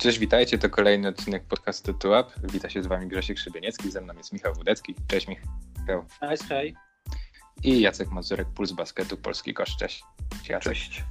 Cześć, 0.00 0.18
witajcie, 0.18 0.58
to 0.58 0.70
kolejny 0.70 1.08
odcinek 1.08 1.44
podcastu 1.44 1.94
TUAP. 1.94 2.32
Wita 2.52 2.70
się 2.70 2.82
z 2.82 2.86
wami 2.86 3.08
Grzesiek 3.08 3.38
Szybieniecki, 3.38 3.90
ze 3.90 4.00
mną 4.00 4.14
jest 4.14 4.32
Michał 4.32 4.54
Wódecki. 4.54 4.94
Cześć 5.08 5.28
Michał. 5.28 5.48
Cześć, 6.20 6.42
hej. 6.48 6.74
I 7.64 7.80
Jacek 7.80 8.10
Mazurek, 8.10 8.48
Puls 8.48 8.72
Basketu, 8.72 9.16
Polski 9.16 9.54
Kosz. 9.54 9.76
Cześć. 9.76 10.04
Jacek. 10.48 10.62
Cześć. 10.62 11.04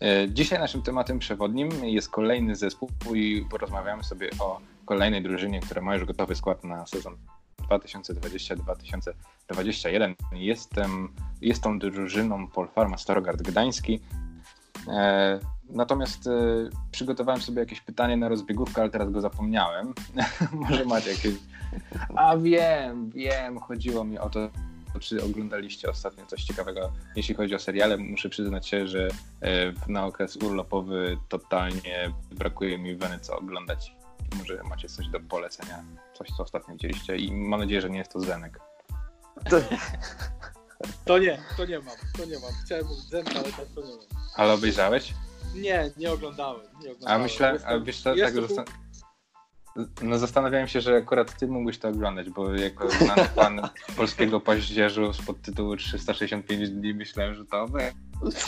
E, 0.00 0.28
dzisiaj 0.28 0.58
naszym 0.58 0.82
tematem 0.82 1.18
przewodnim 1.18 1.84
jest 1.84 2.10
kolejny 2.10 2.56
zespół 2.56 2.90
i 3.14 3.46
porozmawiamy 3.50 4.04
sobie 4.04 4.30
o 4.38 4.60
kolejnej 4.84 5.22
drużynie, 5.22 5.60
która 5.60 5.82
ma 5.82 5.94
już 5.94 6.04
gotowy 6.04 6.34
skład 6.34 6.64
na 6.64 6.86
sezon 6.86 7.16
2020-2021. 7.70 10.14
Jestem, 10.32 11.14
jest 11.40 11.62
tą 11.62 11.78
drużyną 11.78 12.48
Polfarma 12.48 12.98
Starogard 12.98 13.42
Gdański. 13.42 14.00
Natomiast 15.70 16.26
e, 16.26 16.30
przygotowałem 16.90 17.40
sobie 17.42 17.60
jakieś 17.60 17.80
pytanie 17.80 18.16
na 18.16 18.28
rozbiegówkę, 18.28 18.80
ale 18.80 18.90
teraz 18.90 19.10
go 19.10 19.20
zapomniałem. 19.20 19.94
Może 20.52 20.84
macie 20.84 21.10
jakieś. 21.10 21.34
A 22.16 22.36
wiem, 22.36 23.10
wiem, 23.10 23.58
chodziło 23.60 24.04
mi 24.04 24.18
o 24.18 24.30
to, 24.30 24.50
czy 25.00 25.24
oglądaliście 25.24 25.90
ostatnio 25.90 26.26
coś 26.26 26.44
ciekawego, 26.44 26.92
jeśli 27.16 27.34
chodzi 27.34 27.54
o 27.54 27.58
seriale. 27.58 27.96
Muszę 27.96 28.28
przyznać 28.28 28.68
się, 28.68 28.88
że 28.88 29.08
e, 29.42 29.72
na 29.88 30.06
okres 30.06 30.36
urlopowy 30.36 31.18
totalnie 31.28 32.12
brakuje 32.30 32.78
mi 32.78 32.96
weny 32.96 33.18
co 33.20 33.38
oglądać. 33.38 33.94
Może 34.38 34.62
macie 34.62 34.88
coś 34.88 35.08
do 35.08 35.20
polecenia, 35.20 35.84
coś 36.14 36.28
co 36.36 36.42
ostatnio 36.42 36.74
widzieliście 36.74 37.16
i 37.16 37.32
mam 37.32 37.60
nadzieję, 37.60 37.80
że 37.80 37.90
nie 37.90 37.98
jest 37.98 38.12
to 38.12 38.20
Zenek. 38.20 38.60
To, 39.50 39.56
to 41.04 41.18
nie, 41.18 41.38
to 41.56 41.64
nie 41.64 41.78
mam, 41.78 41.96
to 42.16 42.24
nie 42.24 42.38
mam. 42.38 42.50
Chciałem 42.64 42.86
mówić 42.86 43.04
Zenek, 43.04 43.36
ale 43.36 43.44
tak 43.44 43.66
to 43.74 43.80
nie 43.80 43.96
mam. 43.96 44.06
Ale 44.36 44.52
obejrzałeś? 44.52 45.14
Nie, 45.54 45.90
nie 45.96 46.12
oglądałem. 46.12 46.60
Nie 46.60 46.90
oglądałem. 46.90 47.20
A 47.20 47.22
myślę, 47.22 47.58
a 47.66 47.78
wiesz 47.78 48.02
co, 48.02 48.14
tak 48.16 48.34
zastan- 48.34 48.64
no 50.02 50.18
zastanawiałem 50.18 50.68
się, 50.68 50.80
że 50.80 50.96
akurat 50.96 51.38
ty 51.38 51.46
mógłbyś 51.46 51.78
to 51.78 51.88
oglądać, 51.88 52.30
bo 52.30 52.54
jako 52.54 52.90
znany 52.90 53.28
pan 53.36 53.60
polskiego 53.96 54.40
paździerzu 54.40 55.12
z 55.12 55.22
podtytułu 55.22 55.76
365 55.76 56.70
dni 56.70 56.94
myślałem, 56.94 57.34
że 57.34 57.44
to 57.46 57.66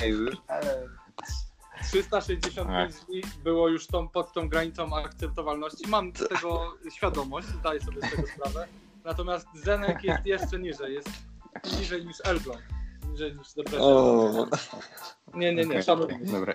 już, 0.07 0.37
ale... 0.49 0.89
365 1.83 2.95
dni 2.95 3.23
było 3.45 3.69
już 3.69 3.87
tą, 3.87 4.09
pod 4.09 4.33
tą 4.33 4.49
granicą 4.49 4.97
akceptowalności. 4.97 5.89
Mam 5.89 6.13
z 6.17 6.29
tego 6.29 6.75
świadomość, 6.97 7.49
zdaję 7.49 7.81
sobie 7.81 7.99
z 8.07 8.11
tego 8.11 8.29
sprawę. 8.29 8.69
Natomiast 9.05 9.47
Zenek 9.55 10.05
jest 10.05 10.27
jeszcze 10.27 10.59
niżej, 10.59 10.95
jest 10.95 11.09
niżej 11.79 12.07
niż 12.07 12.17
Elbląg. 12.25 12.63
Niżej 13.11 13.37
niż 13.37 13.53
Depresja. 13.53 13.87
Nie, 15.35 15.55
nie, 15.55 15.65
nie, 15.67 15.83
szanuję. 15.83 16.19
Dobra. 16.23 16.55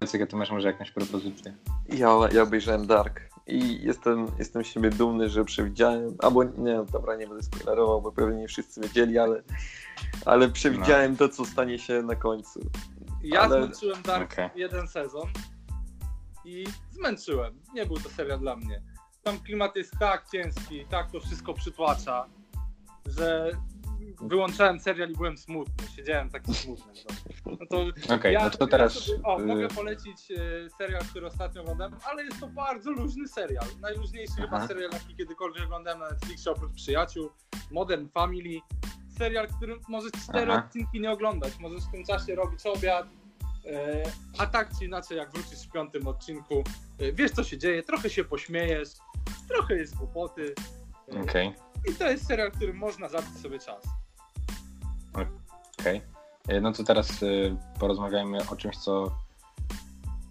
Jacek, 0.00 0.30
ty 0.30 0.36
masz 0.36 0.50
może 0.50 0.68
jakąś 0.68 0.90
propozycję? 0.90 1.56
Ja, 1.88 2.18
ja 2.32 2.42
obejrzałem 2.42 2.86
Dark 2.86 3.20
i 3.46 3.82
jestem, 3.82 4.26
jestem 4.38 4.64
z 4.64 4.66
siebie 4.66 4.90
dumny, 4.90 5.28
że 5.28 5.44
przewidziałem, 5.44 6.16
albo 6.18 6.44
nie, 6.44 6.84
dobra, 6.92 7.16
nie 7.16 7.26
będę 7.26 7.42
spoilerował, 7.42 8.02
bo 8.02 8.12
pewnie 8.12 8.40
nie 8.40 8.48
wszyscy 8.48 8.80
wiedzieli, 8.80 9.18
ale, 9.18 9.42
ale 10.26 10.48
przewidziałem 10.48 11.12
no. 11.12 11.18
to, 11.18 11.28
co 11.28 11.44
stanie 11.44 11.78
się 11.78 12.02
na 12.02 12.16
końcu. 12.16 12.60
Ja 13.22 13.40
ale... 13.40 13.62
zmęczyłem 13.62 14.02
Dark 14.02 14.32
okay. 14.32 14.50
jeden 14.54 14.88
sezon 14.88 15.28
i 16.44 16.64
zmęczyłem. 16.90 17.60
Nie 17.74 17.86
był 17.86 17.96
to 17.96 18.08
serial 18.08 18.38
dla 18.38 18.56
mnie. 18.56 18.82
Tam 19.22 19.38
klimat 19.38 19.76
jest 19.76 19.92
tak 20.00 20.24
ciężki, 20.32 20.86
tak 20.90 21.10
to 21.10 21.20
wszystko 21.20 21.54
przytłacza, 21.54 22.26
że 23.06 23.50
wyłączałem 24.22 24.80
serial 24.80 25.10
i 25.10 25.12
byłem 25.12 25.38
smutny. 25.38 25.88
Siedziałem 25.96 26.30
taki 26.30 26.54
smutny. 26.54 26.92
No, 27.46 27.52
no 27.60 27.66
to, 27.66 28.14
okay, 28.14 28.32
ja, 28.32 28.44
no 28.44 28.50
to 28.50 28.66
teraz... 28.66 28.94
Ja 28.94 29.00
sobie, 29.00 29.22
o, 29.22 29.38
mogę 29.38 29.68
polecić 29.68 30.30
e, 30.30 30.70
serial, 30.78 31.02
który 31.10 31.26
ostatnio 31.26 31.62
oglądałem, 31.62 31.94
ale 32.10 32.24
jest 32.24 32.40
to 32.40 32.46
bardzo 32.46 32.90
luźny 32.90 33.28
serial. 33.28 33.66
Najluźniejszy 33.80 34.32
Aha. 34.38 34.42
chyba 34.44 34.66
serial, 34.66 34.90
jaki 34.92 35.16
kiedykolwiek 35.16 35.64
oglądałem 35.64 36.00
na 36.00 36.10
Netflixie 36.10 36.52
oprócz 36.52 36.72
Przyjaciół. 36.72 37.30
Modern 37.70 38.08
Family. 38.08 38.60
Serial, 39.18 39.48
który 39.48 39.76
możesz 39.88 40.12
cztery 40.12 40.52
Aha. 40.52 40.62
odcinki 40.66 41.00
nie 41.00 41.10
oglądać. 41.10 41.58
Możesz 41.58 41.82
w 41.84 41.90
tym 41.90 42.04
czasie 42.04 42.34
robić 42.34 42.66
obiad, 42.66 43.06
e, 43.66 44.02
a 44.38 44.46
tak 44.46 44.70
czy 44.78 44.84
inaczej, 44.84 45.18
jak 45.18 45.32
wrócisz 45.32 45.68
w 45.68 45.72
piątym 45.72 46.06
odcinku, 46.06 46.64
e, 46.98 47.12
wiesz 47.12 47.30
co 47.30 47.44
się 47.44 47.58
dzieje, 47.58 47.82
trochę 47.82 48.10
się 48.10 48.24
pośmiejesz, 48.24 48.88
trochę 49.48 49.74
jest 49.74 49.96
kłopoty. 49.96 50.54
Okay. 51.22 51.52
I 51.88 51.94
to 51.94 52.10
jest 52.10 52.26
serial, 52.26 52.52
którym 52.52 52.76
można 52.76 53.08
zabić 53.08 53.38
sobie 53.38 53.58
czas. 53.58 54.01
Okej. 55.82 55.96
Okay. 56.44 56.60
No 56.60 56.72
to 56.72 56.84
teraz 56.84 57.22
y, 57.22 57.56
porozmawiajmy 57.80 58.38
o 58.48 58.56
czymś, 58.56 58.76
co 58.76 59.06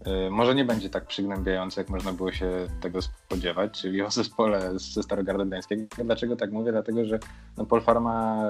y, 0.08 0.30
może 0.30 0.56
nie 0.56 0.66
będzie 0.66 0.90
tak 0.90 1.06
przygnębiające, 1.06 1.82
jak 1.82 1.90
można 1.90 2.14
było 2.14 2.32
się 2.32 2.68
tego 2.82 3.02
spodziewać, 3.02 3.82
czyli 3.82 4.02
o 4.02 4.12
zespole 4.12 4.80
ze 4.80 5.04
Starogardu 5.04 5.46
Gdańskiego. 5.46 5.84
Dlaczego 6.06 6.36
tak 6.36 6.52
mówię? 6.52 6.72
Dlatego, 6.72 7.06
że 7.06 7.20
no 7.58 7.66
Polfarma 7.66 8.50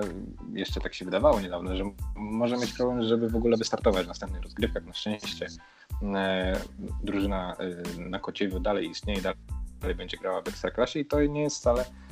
jeszcze 0.53 0.81
tak 0.81 0.93
się 0.93 1.05
wydawało 1.05 1.41
niedawno, 1.41 1.75
że 1.75 1.83
może 2.15 2.57
mieć 2.57 2.73
problem, 2.73 3.03
żeby 3.03 3.29
w 3.29 3.35
ogóle 3.35 3.57
wystartować 3.57 4.05
w 4.05 4.07
następnych 4.07 4.41
rozgrywkach. 4.41 4.85
Na 4.85 4.93
szczęście 4.93 5.47
drużyna 7.03 7.55
na 7.97 8.19
Kociewiu 8.19 8.59
dalej 8.59 8.89
istnieje, 8.89 9.21
dalej 9.21 9.95
będzie 9.95 10.17
grała 10.17 10.41
w 10.41 10.47
Ekstraklasie 10.47 10.99
i 10.99 11.05
to 11.05 11.25
nie 11.25 11.41
jest 11.41 11.57
wcale 11.57 11.85
E, 11.85 12.10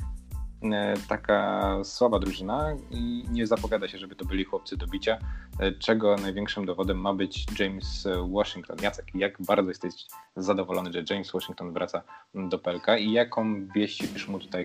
taka 1.08 1.76
słaba 1.84 2.18
drużyna 2.18 2.76
i 2.90 3.24
nie 3.30 3.46
zapowiada 3.46 3.88
się, 3.88 3.98
żeby 3.98 4.16
to 4.16 4.24
byli 4.24 4.44
chłopcy 4.44 4.76
do 4.76 4.86
bicia, 4.86 5.18
e, 5.58 5.72
czego 5.72 6.16
największym 6.16 6.66
dowodem 6.66 7.00
ma 7.00 7.14
być 7.14 7.46
James 7.58 8.08
Washington. 8.28 8.76
Jacek, 8.82 9.06
jak 9.14 9.42
bardzo 9.42 9.68
jesteś 9.68 9.94
zadowolony, 10.36 10.92
że 10.92 11.04
James 11.10 11.32
Washington 11.32 11.72
wraca 11.72 12.02
do 12.34 12.58
PLK 12.58 12.86
i 12.98 13.12
jaką 13.12 13.66
wieścisz 13.74 14.28
mu 14.28 14.38
tutaj 14.38 14.64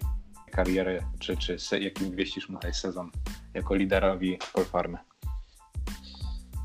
karierę, 0.51 1.00
czy, 1.19 1.38
czy 1.38 1.79
jakim 1.79 2.12
wieścisz 2.16 2.50
mu 2.50 2.56
tutaj 2.56 2.73
sezon 2.73 3.12
jako 3.53 3.75
liderowi 3.75 4.39
Polfarmy? 4.53 4.97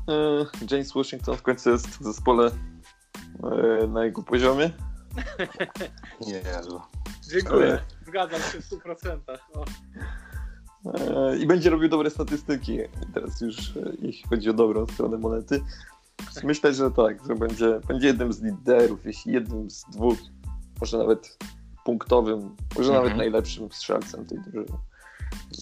E, 0.09 0.45
James 0.71 0.93
Washington 0.93 1.37
w 1.37 1.41
końcu 1.41 1.69
jest 1.69 1.87
w 1.87 2.03
zespole 2.03 2.51
na 3.87 4.05
jego 4.05 4.23
poziomie. 4.23 4.71
Jezu. 6.27 6.81
Dziękuję. 7.31 7.79
Zgadzam 8.07 8.41
się 8.41 8.61
w 8.61 8.69
100%. 8.69 9.19
O. 9.53 9.65
E, 10.85 11.37
I 11.37 11.47
będzie 11.47 11.69
robił 11.69 11.89
dobre 11.89 12.09
statystyki. 12.09 12.79
Teraz 13.13 13.41
już, 13.41 13.77
e, 13.77 13.91
jeśli 14.01 14.29
chodzi 14.29 14.49
o 14.49 14.53
dobrą 14.53 14.87
stronę 14.87 15.17
monety. 15.17 15.63
Myślę, 16.43 16.73
że 16.73 16.91
tak, 16.91 17.25
że 17.27 17.35
będzie, 17.35 17.79
będzie 17.87 18.07
jednym 18.07 18.33
z 18.33 18.41
liderów, 18.41 19.05
jeśli 19.05 19.33
jednym 19.33 19.69
z 19.69 19.83
dwóch, 19.83 20.17
może 20.81 20.97
nawet 20.97 21.37
punktowym, 21.85 22.55
może 22.77 22.89
mhm. 22.89 23.03
nawet 23.03 23.17
najlepszym 23.17 23.71
strzelcem 23.71 24.25
tej 24.25 24.39
drużyny. 24.39 24.77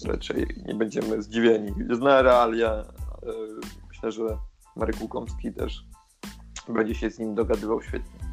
Raczej 0.04 0.62
nie 0.66 0.74
będziemy 0.74 1.22
zdziwieni. 1.22 1.74
Zna 1.90 2.22
realia. 2.22 2.72
E, 2.72 2.84
myślę, 3.88 4.12
że 4.12 4.22
Marek 4.76 5.00
Łukomski 5.00 5.52
też 5.52 5.84
będzie 6.68 6.94
się 6.94 7.10
z 7.10 7.18
nim 7.18 7.34
dogadywał 7.34 7.82
świetnie. 7.82 8.29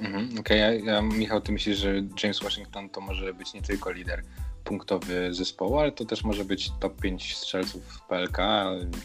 Mhm, 0.00 0.38
Okej, 0.40 0.82
okay. 0.82 1.02
Michał, 1.02 1.40
ty 1.40 1.52
myślisz, 1.52 1.78
że 1.78 1.94
James 2.22 2.40
Washington 2.42 2.90
to 2.90 3.00
może 3.00 3.34
być 3.34 3.54
nie 3.54 3.62
tylko 3.62 3.90
lider 3.90 4.22
punktowy 4.64 5.34
zespołu, 5.34 5.78
ale 5.78 5.92
to 5.92 6.04
też 6.04 6.24
może 6.24 6.44
być 6.44 6.70
top 6.80 7.00
5 7.00 7.36
strzelców 7.36 7.82
w 7.84 8.00
PLK, 8.00 8.38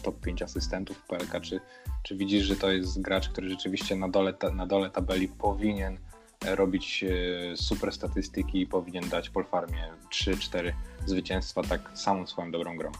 top 0.02 0.20
5 0.20 0.42
asystentów 0.42 0.98
w 0.98 1.06
PLK. 1.06 1.40
Czy, 1.40 1.60
czy 2.02 2.16
widzisz, 2.16 2.44
że 2.44 2.56
to 2.56 2.72
jest 2.72 3.00
gracz, 3.00 3.28
który 3.28 3.48
rzeczywiście 3.48 3.96
na 3.96 4.08
dole, 4.08 4.34
na 4.52 4.66
dole 4.66 4.90
tabeli 4.90 5.28
powinien 5.28 5.98
robić 6.46 7.04
e, 7.04 7.56
super 7.56 7.92
statystyki 7.92 8.60
i 8.60 8.66
powinien 8.66 9.08
dać 9.08 9.30
Polfarmie 9.30 9.92
3-4 10.10 10.72
zwycięstwa 11.06 11.62
tak 11.62 11.90
samą 11.94 12.26
swoją 12.26 12.50
dobrą 12.50 12.76
grą? 12.76 12.92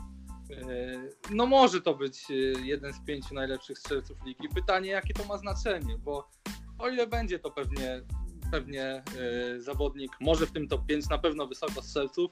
E, 0.51 0.65
no 1.31 1.47
może 1.47 1.81
to 1.81 1.95
być 1.95 2.31
e, 2.31 2.35
jeden 2.65 2.93
z 2.93 3.01
pięciu 3.01 3.35
najlepszych 3.35 3.79
strzelców 3.79 4.19
ligi. 4.25 4.49
Pytanie, 4.49 4.91
jakie 4.91 5.15
to 5.15 5.25
ma 5.25 5.39
znaczenie, 5.39 5.99
bo 5.99 6.31
o 6.83 6.89
ile 6.89 7.07
będzie 7.07 7.39
to 7.39 7.51
pewnie, 7.51 8.03
pewnie 8.51 9.03
yy, 9.53 9.63
zawodnik, 9.63 10.13
może 10.21 10.47
w 10.47 10.53
tym 10.53 10.69
top 10.69 10.87
5 10.87 11.09
na 11.09 11.19
pewno 11.19 11.47
wysoko 11.47 11.83
strzelców, 11.83 12.31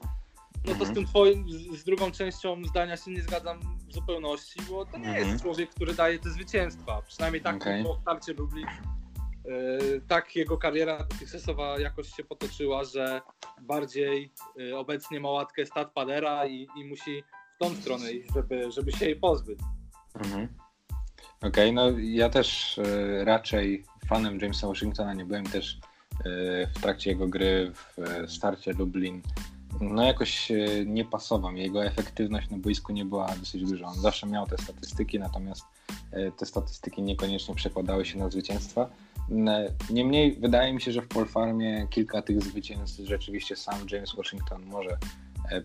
no 0.65 0.71
to 0.73 0.85
z 0.85 0.89
mhm. 0.89 0.95
tym 0.95 1.05
twoim, 1.05 1.45
z 1.77 1.83
drugą 1.83 2.11
częścią 2.11 2.65
zdania 2.65 2.97
się 2.97 3.11
nie 3.11 3.21
zgadzam 3.21 3.59
w 3.87 3.93
zupełności, 3.93 4.59
bo 4.69 4.85
to 4.85 4.97
nie 4.97 5.07
jest 5.07 5.21
mhm. 5.21 5.39
człowiek, 5.39 5.69
który 5.69 5.93
daje 5.93 6.19
te 6.19 6.29
zwycięstwa. 6.29 7.01
Przynajmniej 7.01 7.41
tak 7.41 7.55
okay. 7.55 7.83
w 7.83 8.01
starcie 8.01 8.33
Lublin. 8.33 8.67
Yy, 9.45 10.01
tak 10.07 10.35
jego 10.35 10.57
kariera 10.57 10.97
dotychczasowa 10.97 11.79
jakoś 11.79 12.15
się 12.15 12.23
potoczyła, 12.23 12.83
że 12.83 13.21
bardziej 13.61 14.31
yy, 14.55 14.77
obecnie 14.77 15.19
ma 15.19 15.29
łatkę 15.29 15.65
stat 15.65 15.93
padera 15.93 16.47
i, 16.47 16.67
i 16.75 16.85
musi 16.85 17.23
w 17.55 17.57
tą 17.59 17.75
stronę 17.75 18.11
iść, 18.11 18.33
żeby, 18.33 18.71
żeby 18.71 18.91
się 18.91 19.05
jej 19.05 19.15
pozbyć. 19.15 19.59
Mhm. 20.15 20.47
Okej, 21.41 21.49
okay, 21.49 21.71
no 21.71 21.99
ja 21.99 22.29
też 22.29 22.77
y, 22.77 23.25
raczej 23.25 23.83
fanem 24.07 24.39
Jamesa 24.39 24.67
Washingtona, 24.67 25.13
nie 25.13 25.25
byłem 25.25 25.45
też 25.45 25.79
e, 26.19 26.67
w 26.67 26.81
trakcie 26.81 27.09
jego 27.09 27.27
gry 27.27 27.71
w 27.73 27.99
e, 27.99 28.27
starcie 28.27 28.73
Lublin. 28.73 29.21
No 29.81 30.03
jakoś 30.03 30.51
nie 30.85 31.05
pasował. 31.05 31.55
Jego 31.55 31.85
efektywność 31.85 32.49
na 32.49 32.57
boisku 32.57 32.93
nie 32.93 33.05
była 33.05 33.35
dosyć 33.35 33.63
duża. 33.63 33.85
On 33.85 33.93
zawsze 34.01 34.27
miał 34.27 34.47
te 34.47 34.57
statystyki, 34.57 35.19
natomiast 35.19 35.65
te 36.37 36.45
statystyki 36.45 37.01
niekoniecznie 37.01 37.55
przekładały 37.55 38.05
się 38.05 38.19
na 38.19 38.29
zwycięstwa. 38.29 38.89
Niemniej 39.89 40.35
wydaje 40.39 40.73
mi 40.73 40.81
się, 40.81 40.91
że 40.91 41.01
w 41.01 41.07
Polfarmie 41.07 41.87
kilka 41.89 42.21
tych 42.21 42.41
zwycięstw 42.41 42.99
rzeczywiście 43.03 43.55
sam 43.55 43.75
James 43.91 44.15
Washington 44.15 44.65
może 44.65 44.97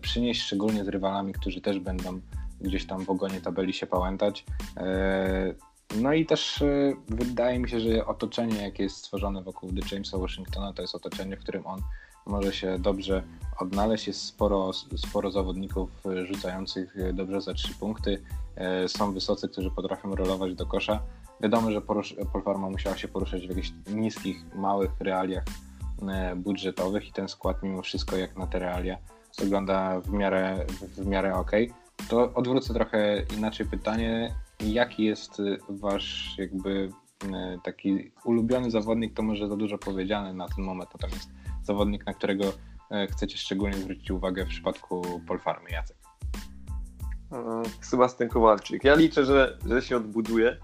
przynieść, 0.01 0.41
szczególnie 0.41 0.85
z 0.85 0.87
rywalami, 0.87 1.33
którzy 1.33 1.61
też 1.61 1.79
będą 1.79 2.21
gdzieś 2.61 2.85
tam 2.85 3.05
w 3.05 3.09
ogonie 3.09 3.41
tabeli 3.41 3.73
się 3.73 3.87
pałętać. 3.87 4.45
E, 4.77 5.53
no 5.95 6.13
i 6.13 6.25
też 6.25 6.61
e, 6.61 6.93
wydaje 7.09 7.59
mi 7.59 7.69
się, 7.69 7.79
że 7.79 8.05
otoczenie, 8.05 8.61
jakie 8.61 8.83
jest 8.83 8.95
stworzone 8.95 9.43
wokół 9.43 9.69
The 9.69 9.95
Jamesa 9.95 10.17
Washingtona, 10.17 10.73
to 10.73 10.81
jest 10.81 10.95
otoczenie, 10.95 11.37
w 11.37 11.39
którym 11.39 11.67
on 11.67 11.81
może 12.25 12.53
się 12.53 12.79
dobrze 12.79 13.23
odnaleźć. 13.59 14.07
Jest 14.07 14.21
sporo, 14.21 14.73
sporo 14.97 15.31
zawodników 15.31 15.89
rzucających 16.23 17.13
dobrze 17.13 17.41
za 17.41 17.53
trzy 17.53 17.73
punkty. 17.73 18.23
Są 18.87 19.13
wysocy, 19.13 19.49
którzy 19.49 19.71
potrafią 19.71 20.15
rolować 20.15 20.55
do 20.55 20.65
kosza. 20.65 20.99
Wiadomo, 21.41 21.71
że 21.71 21.81
Polfarma 22.33 22.69
musiała 22.69 22.97
się 22.97 23.07
poruszać 23.07 23.47
w 23.47 23.49
jakichś 23.49 23.73
niskich, 23.87 24.55
małych 24.55 24.91
realiach 24.99 25.43
e, 26.07 26.35
budżetowych 26.35 27.07
i 27.07 27.11
ten 27.11 27.27
skład 27.27 27.63
mimo 27.63 27.81
wszystko 27.81 28.17
jak 28.17 28.37
na 28.37 28.47
te 28.47 28.59
realia 28.59 28.97
wygląda 29.39 29.99
w 29.99 30.11
miarę, 30.11 30.65
w, 30.67 31.07
miarę 31.07 31.35
ok. 31.35 31.51
To 32.09 32.33
odwrócę 32.33 32.73
trochę 32.73 33.23
inaczej 33.37 33.65
pytanie, 33.65 34.35
jaki 34.59 35.03
jest 35.03 35.41
wasz 35.69 36.35
jakby 36.37 36.89
e, 37.33 37.57
taki 37.63 38.11
ulubiony 38.23 38.71
zawodnik, 38.71 39.13
to 39.13 39.23
może 39.23 39.47
za 39.47 39.57
dużo 39.57 39.77
powiedziane 39.77 40.33
na 40.33 40.47
ten 40.47 40.65
moment, 40.65 40.89
natomiast 40.93 41.29
zawodnik, 41.63 42.05
na 42.05 42.13
którego 42.13 42.53
e, 42.91 43.07
chcecie 43.07 43.37
szczególnie 43.37 43.77
zwrócić 43.77 44.11
uwagę 44.11 44.45
w 44.45 44.49
przypadku 44.49 45.21
Polfarmy, 45.27 45.69
Jacek? 45.69 45.97
Sebastian 47.81 48.29
Kowalczyk. 48.29 48.83
Ja 48.83 48.95
liczę, 48.95 49.25
że, 49.25 49.57
że 49.65 49.81
się 49.81 49.97
odbuduje 49.97 50.57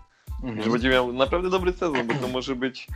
mhm. 0.43 0.63
że 0.63 0.69
będzie 0.69 0.89
miał 0.89 1.13
naprawdę 1.13 1.49
dobry 1.49 1.73
sezon, 1.73 2.07
bo 2.07 2.13
to 2.13 2.27
może 2.27 2.55
być 2.55 2.87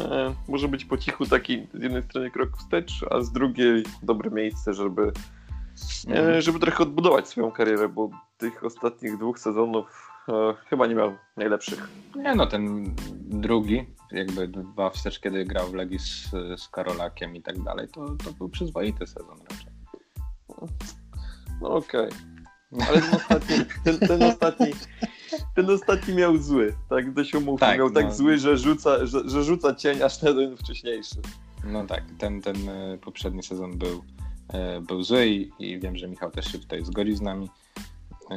e, 0.00 0.34
może 0.48 0.68
być 0.68 0.84
po 0.84 0.98
cichu 0.98 1.26
taki 1.26 1.66
z 1.74 1.82
jednej 1.82 2.02
strony 2.02 2.30
krok 2.30 2.56
wstecz, 2.58 3.04
a 3.10 3.20
z 3.20 3.32
drugiej 3.32 3.84
dobre 4.02 4.30
miejsce, 4.30 4.74
żeby, 4.74 5.02
e, 5.02 5.12
mhm. 6.08 6.40
żeby 6.40 6.58
trochę 6.58 6.82
odbudować 6.82 7.28
swoją 7.28 7.50
karierę, 7.50 7.88
bo 7.88 8.10
tych 8.38 8.64
ostatnich 8.64 9.16
dwóch 9.18 9.38
sezonów 9.38 10.10
e, 10.28 10.54
chyba 10.66 10.86
nie 10.86 10.94
miał 10.94 11.14
najlepszych. 11.36 11.88
Nie 12.16 12.34
no, 12.34 12.46
ten 12.46 12.94
drugi, 13.20 13.86
jakby 14.12 14.48
dwa 14.48 14.90
wstecz, 14.90 15.20
kiedy 15.20 15.44
grał 15.44 15.66
w 15.66 15.74
Legii 15.74 15.98
z, 15.98 16.30
z 16.56 16.68
Karolakiem 16.68 17.36
i 17.36 17.42
tak 17.42 17.62
dalej, 17.62 17.88
to, 17.88 18.06
to 18.24 18.32
był 18.32 18.48
przyzwoity 18.48 19.06
sezon 19.06 19.38
raczej. 19.50 19.72
No 21.60 21.68
okej. 21.68 22.08
Okay. 22.08 22.34
Ale 22.88 23.00
ten 23.00 23.14
ostatni, 23.14 23.56
ten, 23.84 23.98
ten, 23.98 24.22
ostatni, 24.22 24.66
ten 25.54 25.70
ostatni 25.70 26.14
miał 26.14 26.36
zły, 26.36 26.74
tak 26.88 27.12
dość 27.12 27.34
umówmy. 27.34 27.58
Tak, 27.58 27.78
miał 27.78 27.90
tak 27.90 28.04
no. 28.04 28.14
zły, 28.14 28.38
że 28.38 28.58
rzuca, 28.58 29.06
że, 29.06 29.28
że 29.28 29.44
rzuca 29.44 29.74
cień 29.74 30.02
aż 30.02 30.22
na 30.22 30.32
ten 30.32 30.56
wcześniejszy. 30.56 31.16
No 31.64 31.86
tak, 31.86 32.04
ten, 32.18 32.42
ten 32.42 32.68
e, 32.68 32.98
poprzedni 32.98 33.42
sezon 33.42 33.78
był, 33.78 34.04
był 34.80 35.02
zły 35.02 35.26
i, 35.26 35.52
i 35.58 35.80
wiem, 35.80 35.96
że 35.96 36.08
Michał 36.08 36.30
też 36.30 36.44
się 36.44 36.58
tutaj 36.58 36.84
zgodzi 36.84 37.16
z 37.16 37.20
nami. 37.20 37.50
E, 38.30 38.36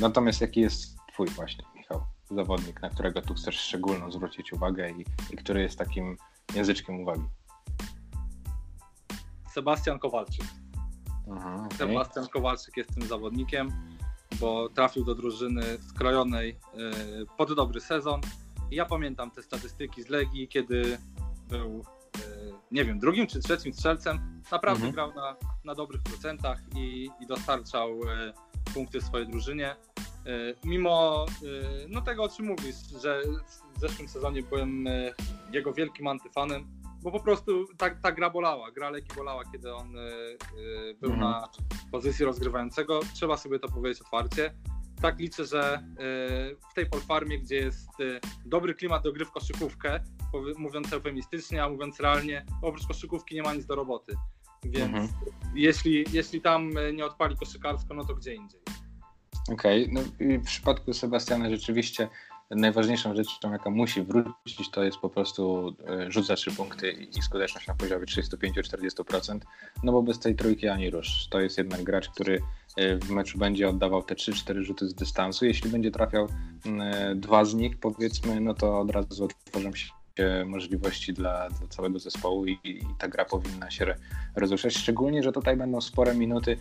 natomiast 0.00 0.40
jaki 0.40 0.60
jest 0.60 0.96
twój 1.12 1.28
właśnie, 1.28 1.64
Michał, 1.76 2.00
zawodnik, 2.30 2.82
na 2.82 2.90
którego 2.90 3.22
tu 3.22 3.34
chcesz 3.34 3.60
szczególną 3.60 4.12
zwrócić 4.12 4.52
uwagę 4.52 4.90
i, 4.90 5.04
i 5.34 5.36
który 5.36 5.62
jest 5.62 5.78
takim 5.78 6.16
języczkiem 6.54 7.00
uwagi? 7.00 7.24
Sebastian 9.52 9.98
Kowalczyk. 9.98 10.44
Aha, 11.32 11.62
okay. 11.66 11.78
Sebastian 11.78 12.28
Kowalczyk 12.28 12.76
jest 12.76 12.94
tym 12.94 13.02
zawodnikiem, 13.02 13.72
bo 14.40 14.68
trafił 14.68 15.04
do 15.04 15.14
drużyny 15.14 15.62
skrojonej 15.88 16.50
y, 16.50 16.56
pod 17.38 17.54
dobry 17.54 17.80
sezon. 17.80 18.20
ja 18.70 18.84
pamiętam 18.84 19.30
te 19.30 19.42
statystyki 19.42 20.02
z 20.02 20.08
Legii, 20.08 20.48
kiedy 20.48 20.98
był, 21.48 21.84
nie 22.74 22.84
wiem, 22.84 22.98
drugim 22.98 23.26
czy 23.26 23.40
trzecim 23.40 23.72
strzelcem. 23.72 24.42
Naprawdę 24.52 24.86
mhm. 24.86 24.92
grał 24.92 25.14
na, 25.14 25.36
na 25.64 25.74
dobrych 25.74 26.02
procentach 26.02 26.58
i, 26.76 27.10
i 27.20 27.26
dostarczał 27.26 28.02
y, 28.02 28.32
punkty 28.74 29.00
swojej 29.00 29.28
drużynie. 29.28 29.76
Mimo 30.64 31.26
no 31.88 32.00
tego, 32.00 32.22
o 32.22 32.28
czym 32.28 32.46
mówisz, 32.46 32.76
że 33.02 33.22
w 33.76 33.80
zeszłym 33.80 34.08
sezonie 34.08 34.42
byłem 34.42 34.84
jego 35.52 35.72
wielkim 35.72 36.06
antyfanem, 36.06 36.66
bo 37.02 37.10
po 37.10 37.20
prostu 37.20 37.66
ta, 37.76 37.90
ta 37.90 38.12
gra 38.12 38.30
bolała, 38.30 38.70
gra 38.70 38.90
leki 38.90 39.16
bolała, 39.16 39.42
kiedy 39.52 39.74
on 39.74 39.94
był 41.00 41.12
mhm. 41.12 41.20
na 41.20 41.48
pozycji 41.92 42.24
rozgrywającego. 42.24 43.00
Trzeba 43.14 43.36
sobie 43.36 43.58
to 43.58 43.68
powiedzieć 43.68 44.02
otwarcie. 44.02 44.54
Tak 45.02 45.18
liczę, 45.18 45.44
że 45.44 45.82
w 46.70 46.74
tej 46.74 46.86
polfarmie, 46.86 47.38
gdzie 47.38 47.56
jest 47.56 47.90
dobry 48.46 48.74
klimat 48.74 49.02
do 49.02 49.12
gry 49.12 49.24
w 49.24 49.30
koszykówkę, 49.30 50.00
mówiąc 50.56 50.92
eufemistycznie, 50.92 51.64
a 51.64 51.68
mówiąc 51.68 52.00
realnie, 52.00 52.46
oprócz 52.62 52.86
koszykówki 52.86 53.34
nie 53.34 53.42
ma 53.42 53.54
nic 53.54 53.66
do 53.66 53.74
roboty. 53.74 54.16
Więc 54.64 54.94
mhm. 54.94 55.08
jeśli, 55.54 56.04
jeśli 56.12 56.40
tam 56.40 56.76
y, 56.76 56.92
nie 56.92 57.04
odpali 57.04 57.36
koszykarsko, 57.36 57.94
no 57.94 58.04
to 58.04 58.14
gdzie 58.14 58.34
indziej. 58.34 58.60
Okej, 59.52 59.90
okay. 59.90 60.04
no 60.20 60.40
w 60.40 60.44
przypadku 60.44 60.92
Sebastiana 60.92 61.50
rzeczywiście 61.50 62.08
najważniejszą 62.50 63.14
rzeczą, 63.14 63.52
jaka 63.52 63.70
musi 63.70 64.02
wrócić, 64.02 64.70
to 64.70 64.84
jest 64.84 64.98
po 64.98 65.08
prostu 65.08 65.74
e, 65.88 66.12
rzut 66.12 66.26
za 66.26 66.34
trzy 66.34 66.52
punkty 66.52 66.90
i 66.90 67.22
skuteczność 67.22 67.66
na 67.66 67.74
poziomie 67.74 68.06
35-40%, 68.06 69.38
no 69.82 69.92
bo 69.92 70.02
bez 70.02 70.18
tej 70.18 70.34
trójki 70.34 70.68
ani 70.68 70.90
rusz. 70.90 71.26
To 71.30 71.40
jest 71.40 71.58
jednak 71.58 71.82
gracz, 71.82 72.08
który 72.08 72.42
e, 72.76 72.96
w 72.96 73.10
meczu 73.10 73.38
będzie 73.38 73.68
oddawał 73.68 74.02
te 74.02 74.14
3-4 74.14 74.62
rzuty 74.62 74.88
z 74.88 74.94
dystansu. 74.94 75.46
Jeśli 75.46 75.70
będzie 75.70 75.90
trafiał 75.90 76.28
e, 76.66 77.14
dwa 77.14 77.44
z 77.44 77.54
nich, 77.54 77.78
powiedzmy, 77.78 78.40
no 78.40 78.54
to 78.54 78.80
od 78.80 78.90
razu 78.90 79.28
otworzą 79.46 79.74
się 79.74 79.88
możliwości 80.46 81.12
dla, 81.12 81.48
dla 81.50 81.68
całego 81.68 81.98
zespołu 81.98 82.46
i, 82.46 82.58
i, 82.64 82.80
ta 82.98 83.08
gra 83.08 83.24
powinna 83.24 83.70
się 83.70 83.94
rozruszać. 84.36 84.74
Szczególnie, 84.74 85.22
że 85.22 85.32
tutaj 85.32 85.56
będą 85.56 85.80
spore 85.80 86.14
minuty, 86.14 86.56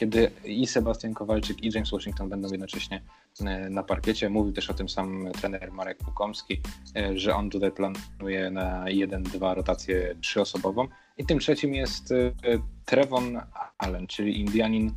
kiedy 0.00 0.30
i 0.44 0.66
Sebastian 0.66 1.14
Kowalczyk 1.14 1.64
i 1.64 1.70
James 1.74 1.90
Washington 1.90 2.28
będą 2.28 2.48
jednocześnie 2.50 3.02
e, 3.40 3.70
na 3.70 3.82
parkiecie. 3.82 4.30
Mówił 4.30 4.52
też 4.52 4.70
o 4.70 4.74
tym 4.74 4.88
sam 4.88 5.28
trener 5.40 5.72
Marek 5.72 5.98
Pukomski, 5.98 6.60
e, 6.96 7.18
że 7.18 7.34
on 7.34 7.50
tutaj 7.50 7.72
planuje 7.72 8.50
na 8.50 8.84
1-2 8.84 9.54
rotację 9.54 10.14
trzyosobową. 10.20 10.88
I 11.18 11.26
tym 11.26 11.38
trzecim 11.38 11.74
jest 11.74 12.12
e, 12.12 12.32
Trevon 12.84 13.40
Allen, 13.78 14.06
czyli 14.06 14.40
Indianin 14.40 14.92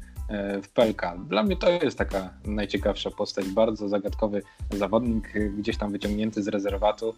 w 0.64 0.70
Pelka. 0.70 1.18
Dla 1.30 1.44
mnie 1.44 1.58
to 1.58 1.70
jest 1.70 1.98
taka 1.98 2.30
najciekawsza 2.46 3.12
postać, 3.12 3.50
bardzo 3.50 3.88
zagadkowy 3.88 4.42
zawodnik, 4.72 5.34
gdzieś 5.58 5.78
tam 5.78 5.92
wyciągnięty 5.92 6.44
z 6.44 6.48
rezerwatu, 6.48 7.16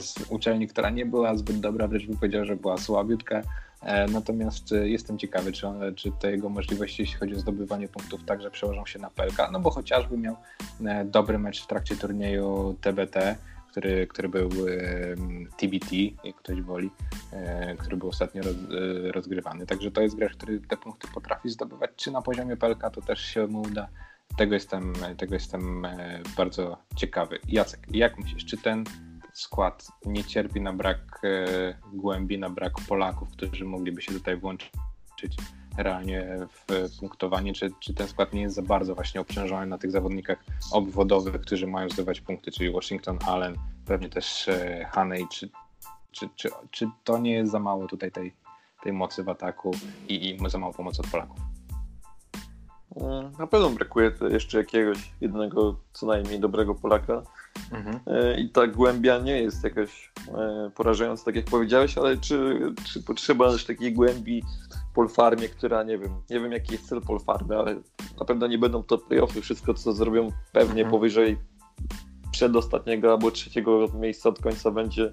z 0.00 0.14
uczelni, 0.28 0.68
która 0.68 0.90
nie 0.90 1.06
była 1.06 1.36
zbyt 1.36 1.60
dobra, 1.60 1.88
wręcz 1.88 2.06
bym 2.06 2.16
powiedział, 2.16 2.44
że 2.44 2.56
była 2.56 2.78
słabiutka, 2.78 3.42
E, 3.82 4.06
natomiast 4.06 4.72
e, 4.72 4.88
jestem 4.88 5.18
ciekawy, 5.18 5.52
czy, 5.52 5.66
czy 5.96 6.10
te 6.20 6.30
jego 6.30 6.48
możliwości, 6.48 7.02
jeśli 7.02 7.18
chodzi 7.18 7.34
o 7.34 7.38
zdobywanie 7.38 7.88
punktów, 7.88 8.24
także 8.24 8.50
przełożą 8.50 8.86
się 8.86 8.98
na 8.98 9.10
Pelka, 9.10 9.50
no 9.50 9.60
bo 9.60 9.70
chociażby 9.70 10.18
miał 10.18 10.36
e, 10.84 11.04
dobry 11.04 11.38
mecz 11.38 11.62
w 11.62 11.66
trakcie 11.66 11.96
turnieju 11.96 12.76
TBT, 12.80 13.36
który, 13.76 14.06
który 14.06 14.28
był 14.28 14.50
TBT, 15.56 15.96
jak 16.24 16.36
ktoś 16.36 16.62
woli, 16.62 16.90
który 17.78 17.96
był 17.96 18.08
ostatnio 18.08 18.42
roz, 18.42 18.54
rozgrywany. 19.12 19.66
Także 19.66 19.90
to 19.90 20.00
jest 20.02 20.16
gracz, 20.16 20.36
który 20.36 20.60
te 20.60 20.76
punkty 20.76 21.08
potrafi 21.14 21.48
zdobywać. 21.48 21.90
Czy 21.96 22.10
na 22.10 22.22
poziomie 22.22 22.56
Pelka 22.56 22.90
to 22.90 23.00
też 23.00 23.20
się 23.20 23.46
mu 23.46 23.62
uda? 23.62 23.88
Tego 24.36 24.54
jestem, 24.54 24.92
tego 25.16 25.34
jestem 25.34 25.86
bardzo 26.36 26.78
ciekawy. 26.96 27.38
Jacek, 27.48 27.80
jak 27.90 28.18
myślisz, 28.18 28.44
czy 28.44 28.56
ten 28.56 28.84
skład 29.32 29.88
nie 30.06 30.24
cierpi 30.24 30.60
na 30.60 30.72
brak 30.72 31.20
e, 31.24 31.74
głębi, 31.92 32.38
na 32.38 32.50
brak 32.50 32.72
Polaków, 32.88 33.28
którzy 33.30 33.64
mogliby 33.64 34.02
się 34.02 34.12
tutaj 34.12 34.36
włączyć 34.36 35.36
realnie 35.78 36.38
w 36.68 36.98
punktowanie, 37.00 37.52
czy, 37.52 37.70
czy 37.80 37.94
ten 37.94 38.08
skład 38.08 38.32
nie 38.32 38.42
jest 38.42 38.56
za 38.56 38.62
bardzo 38.62 38.94
właśnie 38.94 39.20
obciążony 39.20 39.66
na 39.66 39.78
tych 39.78 39.90
zawodnikach 39.90 40.44
obwodowych, 40.72 41.40
którzy 41.40 41.66
mają 41.66 41.88
zdobywać 41.88 42.20
punkty, 42.20 42.50
czyli 42.50 42.72
Washington, 42.72 43.18
Allen, 43.26 43.56
pewnie 43.86 44.08
też 44.08 44.48
e, 44.48 44.86
Haney, 44.92 45.26
czy, 45.30 45.48
czy, 46.10 46.28
czy, 46.36 46.50
czy 46.70 46.88
to 47.04 47.18
nie 47.18 47.32
jest 47.32 47.52
za 47.52 47.58
mało 47.58 47.86
tutaj 47.86 48.12
tej, 48.12 48.32
tej 48.82 48.92
mocy 48.92 49.24
w 49.24 49.28
ataku 49.28 49.70
i, 50.08 50.14
i 50.30 50.50
za 50.50 50.58
mało 50.58 50.72
pomocy 50.72 51.02
od 51.02 51.10
Polaków? 51.10 51.38
Na 53.38 53.46
pewno 53.46 53.70
brakuje 53.70 54.12
jeszcze 54.30 54.58
jakiegoś 54.58 55.12
jednego 55.20 55.76
co 55.92 56.06
najmniej 56.06 56.40
dobrego 56.40 56.74
Polaka. 56.74 57.22
Mhm. 57.72 58.00
E, 58.06 58.40
I 58.40 58.50
ta 58.50 58.66
głębia 58.66 59.18
nie 59.18 59.42
jest 59.42 59.64
jakaś 59.64 60.12
e, 60.28 60.70
porażająca, 60.74 61.24
tak 61.24 61.36
jak 61.36 61.44
powiedziałeś, 61.44 61.98
ale 61.98 62.16
czy, 62.16 62.60
czy 62.84 63.02
potrzeba 63.02 63.52
też 63.52 63.64
takiej 63.64 63.92
głębi 63.92 64.42
Polfarmie, 64.96 65.48
która 65.48 65.82
nie 65.82 65.98
wiem, 65.98 66.22
nie 66.30 66.40
wiem 66.40 66.52
jaki 66.52 66.72
jest 66.72 66.88
cel 66.88 67.00
Polfarmy, 67.00 67.58
ale 67.58 67.74
na 68.18 68.24
pewno 68.26 68.46
nie 68.46 68.58
będą 68.58 68.82
to 68.82 68.98
playoffy, 68.98 69.42
wszystko 69.42 69.74
co 69.74 69.92
zrobią 69.92 70.28
pewnie 70.52 70.82
mhm. 70.82 70.90
powyżej 70.90 71.38
przedostatniego 72.30 73.12
albo 73.12 73.30
trzeciego 73.30 73.88
miejsca 73.94 74.28
od 74.28 74.40
końca 74.40 74.70
będzie, 74.70 75.12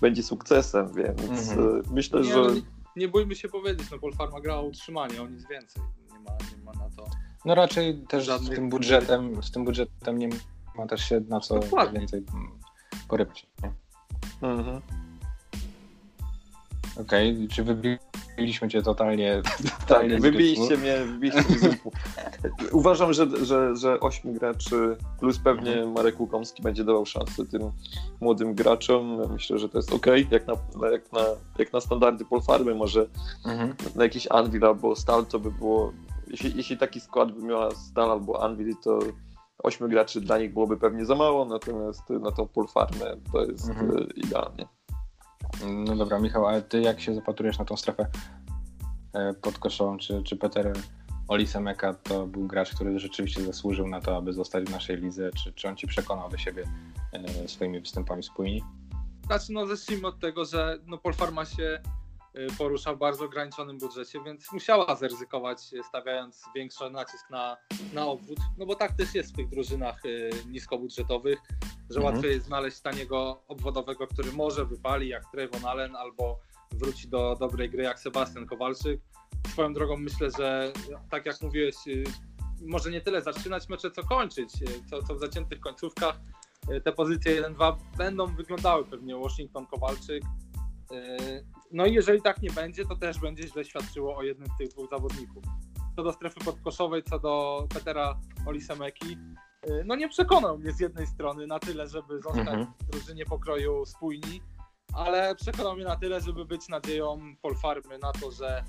będzie 0.00 0.22
sukcesem, 0.22 0.92
więc 0.94 1.50
mhm. 1.50 1.76
E, 1.76 1.92
myślę, 1.92 2.20
nie, 2.20 2.32
że... 2.32 2.42
No 2.42 2.50
nie, 2.50 2.62
nie 2.96 3.08
bójmy 3.08 3.34
się 3.34 3.48
powiedzieć, 3.48 3.90
no 3.90 3.98
Polfarma 3.98 4.40
grała 4.40 4.60
o 4.60 4.64
utrzymanie, 4.64 5.22
o 5.22 5.28
nic 5.28 5.48
więcej, 5.48 5.82
nie 6.12 6.18
ma, 6.18 6.30
nie 6.56 6.64
ma 6.64 6.72
na 6.72 6.90
to... 6.96 7.06
No 7.44 7.54
raczej 7.54 8.04
też 8.08 8.26
z 8.26 8.50
tym 8.50 8.68
budżetem, 8.68 9.42
z 9.42 9.50
tym 9.50 9.64
budżetem 9.64 10.18
nie 10.18 10.28
ma 10.76 10.86
też 10.86 11.08
się 11.08 11.20
na 11.28 11.40
co 11.40 11.58
Dokładnie. 11.58 11.98
więcej 11.98 12.24
nie? 13.62 13.72
Mhm. 14.48 14.80
Okej, 17.00 17.48
czy 17.48 17.64
wybiliśmy 18.36 18.68
cię 18.68 18.82
totalnie? 18.82 19.42
Tak, 19.42 19.88
totalnie 19.88 20.18
z 20.18 20.22
wybiliście 20.22 20.76
mnie, 20.76 20.96
wybiliście 20.98 21.68
mnie. 21.68 21.76
Uważam, 22.72 23.12
że, 23.12 23.26
że, 23.46 23.76
że 23.76 24.00
8 24.00 24.32
graczy 24.32 24.96
plus 25.20 25.38
pewnie 25.38 25.72
Mhm. 25.72 25.92
Marek 25.92 26.20
Łukomski 26.20 26.62
będzie 26.62 26.84
dawał 26.84 27.06
szansę 27.06 27.46
tym 27.46 27.70
młodym 28.20 28.54
graczom. 28.54 29.32
Myślę, 29.32 29.58
że 29.58 29.68
to 29.68 29.78
jest 29.78 29.92
ok, 29.92 30.06
jak 30.30 30.46
na, 30.46 30.54
jak 30.92 31.12
na, 31.12 31.20
jak 31.58 31.72
na 31.72 31.80
standardy 31.80 32.24
Polfarmy, 32.24 32.74
może 32.74 33.06
Mhm. 33.46 33.74
na 33.94 34.02
jakiś 34.04 34.26
Anvil 34.30 34.64
albo 34.64 34.96
Stal 34.96 35.26
to 35.26 35.38
by 35.38 35.50
było, 35.50 35.92
jeśli, 36.26 36.52
jeśli 36.56 36.76
taki 36.78 37.00
skład 37.00 37.32
by 37.32 37.42
miała 37.42 37.70
Stal 37.70 38.10
albo 38.10 38.42
Anvil, 38.44 38.76
to 38.84 38.98
8 39.62 39.88
graczy 39.88 40.20
dla 40.20 40.38
nich 40.38 40.52
byłoby 40.52 40.76
pewnie 40.76 41.04
za 41.04 41.14
mało, 41.14 41.44
natomiast 41.44 42.10
na 42.10 42.32
tą 42.32 42.48
Polfarmę 42.48 43.16
to 43.32 43.44
jest 43.44 43.68
Mhm. 43.68 43.90
e, 43.98 44.04
idealnie. 44.14 44.66
No 45.66 45.96
dobra, 45.96 46.18
Michał, 46.18 46.46
ale 46.46 46.62
ty 46.62 46.80
jak 46.80 47.00
się 47.00 47.14
zapatrujesz 47.14 47.58
na 47.58 47.64
tą 47.64 47.76
strefę 47.76 48.06
e, 49.12 49.34
podkoszową? 49.34 49.98
Czy, 49.98 50.22
czy 50.22 50.36
Peter 50.36 50.72
Olisemeka 51.28 51.94
to 51.94 52.26
był 52.26 52.46
gracz, 52.46 52.74
który 52.74 52.98
rzeczywiście 52.98 53.44
zasłużył 53.44 53.88
na 53.88 54.00
to, 54.00 54.16
aby 54.16 54.32
zostać 54.32 54.64
w 54.64 54.70
naszej 54.70 54.96
lidze? 54.96 55.30
Czy, 55.44 55.52
czy 55.52 55.68
on 55.68 55.76
ci 55.76 55.86
przekonał 55.86 56.30
do 56.30 56.38
siebie 56.38 56.64
e, 57.12 57.48
swoimi 57.48 57.80
występami 57.80 58.22
spójni? 58.22 58.64
Znaczy, 59.26 59.52
no 59.52 59.66
zacznijmy 59.66 60.06
od 60.06 60.20
tego, 60.20 60.44
że 60.44 60.78
no 60.86 60.98
Polfarma 60.98 61.44
się 61.44 61.80
y, 62.36 62.46
porusza 62.58 62.94
w 62.94 62.98
bardzo 62.98 63.24
ograniczonym 63.24 63.78
budżecie, 63.78 64.18
więc 64.24 64.52
musiała 64.52 64.96
zaryzykować, 64.96 65.58
stawiając 65.88 66.44
większy 66.54 66.90
nacisk 66.90 67.30
na, 67.30 67.56
na 67.92 68.06
obwód. 68.06 68.38
No 68.58 68.66
bo 68.66 68.74
tak 68.74 68.92
też 68.92 69.14
jest 69.14 69.32
w 69.32 69.36
tych 69.36 69.48
drużynach 69.48 70.02
niskobudżetowych, 70.50 71.38
że 71.90 71.98
Mhm. 72.00 72.14
łatwiej 72.14 72.32
jest 72.32 72.46
znaleźć 72.46 72.80
taniego 72.80 73.42
obwodowego, 73.48 74.06
który 74.06 74.32
może 74.32 74.64
wypali 74.64 75.08
jak 75.08 75.30
Trevon 75.30 75.64
Allen 75.64 75.96
albo 75.96 76.40
wróci 76.72 77.08
do 77.08 77.36
dobrej 77.40 77.70
gry 77.70 77.82
jak 77.82 77.98
Sebastian 78.00 78.46
Kowalczyk. 78.46 79.00
Swoją 79.48 79.74
drogą 79.74 79.96
myślę, 79.96 80.28
że 80.38 80.72
tak 81.10 81.26
jak 81.26 81.42
mówiłeś, 81.42 81.74
y, 81.86 82.04
może 82.60 82.90
nie 82.90 83.00
tyle 83.00 83.22
zaczynać 83.22 83.68
mecze, 83.68 83.90
co 83.90 84.02
kończyć, 84.02 84.62
y, 84.62 84.66
co, 84.90 85.02
co 85.02 85.14
w 85.14 85.20
zaciętych 85.20 85.60
końcówkach. 85.60 86.20
Y, 86.70 86.80
Te 86.80 86.92
pozycje 86.92 87.42
1-2 87.42 87.76
będą 87.96 88.26
wyglądały 88.26 88.84
pewnie 88.84 89.16
Washington 89.16 89.66
Kowalczyk. 89.66 90.22
No 91.72 91.86
i 91.86 91.94
jeżeli 91.94 92.22
tak 92.22 92.42
nie 92.42 92.50
będzie, 92.50 92.84
to 92.84 92.96
też 92.96 93.18
będzie 93.18 93.48
źle 93.48 93.64
świadczyło 93.64 94.16
o 94.16 94.22
jednym 94.22 94.48
z 94.54 94.58
tych 94.58 94.68
dwóch 94.68 94.90
zawodników. 94.90 95.44
Co 95.96 96.02
do 96.02 96.12
strefy 96.12 96.40
podkoszowej, 96.44 97.02
co 97.02 97.18
do 97.18 97.66
Petera 97.74 98.20
Olisemeki, 98.46 99.16
no 99.84 99.94
nie 99.96 100.08
przekonał 100.08 100.58
mnie 100.58 100.72
z 100.72 100.80
jednej 100.80 101.06
strony 101.06 101.46
na 101.46 101.58
tyle, 101.58 101.88
żeby 101.88 102.20
zostać 102.20 102.38
Mhm. 102.48 102.66
w 102.80 102.84
drużynie 102.90 103.24
pokroju 103.24 103.86
spójni, 103.86 104.42
ale 104.94 105.34
przekonał 105.34 105.74
mnie 105.76 105.84
na 105.84 105.96
tyle, 105.96 106.20
żeby 106.20 106.44
być 106.44 106.68
nadzieją 106.68 107.20
Polfarmy 107.42 107.98
na 107.98 108.12
to, 108.12 108.30
że 108.30 108.64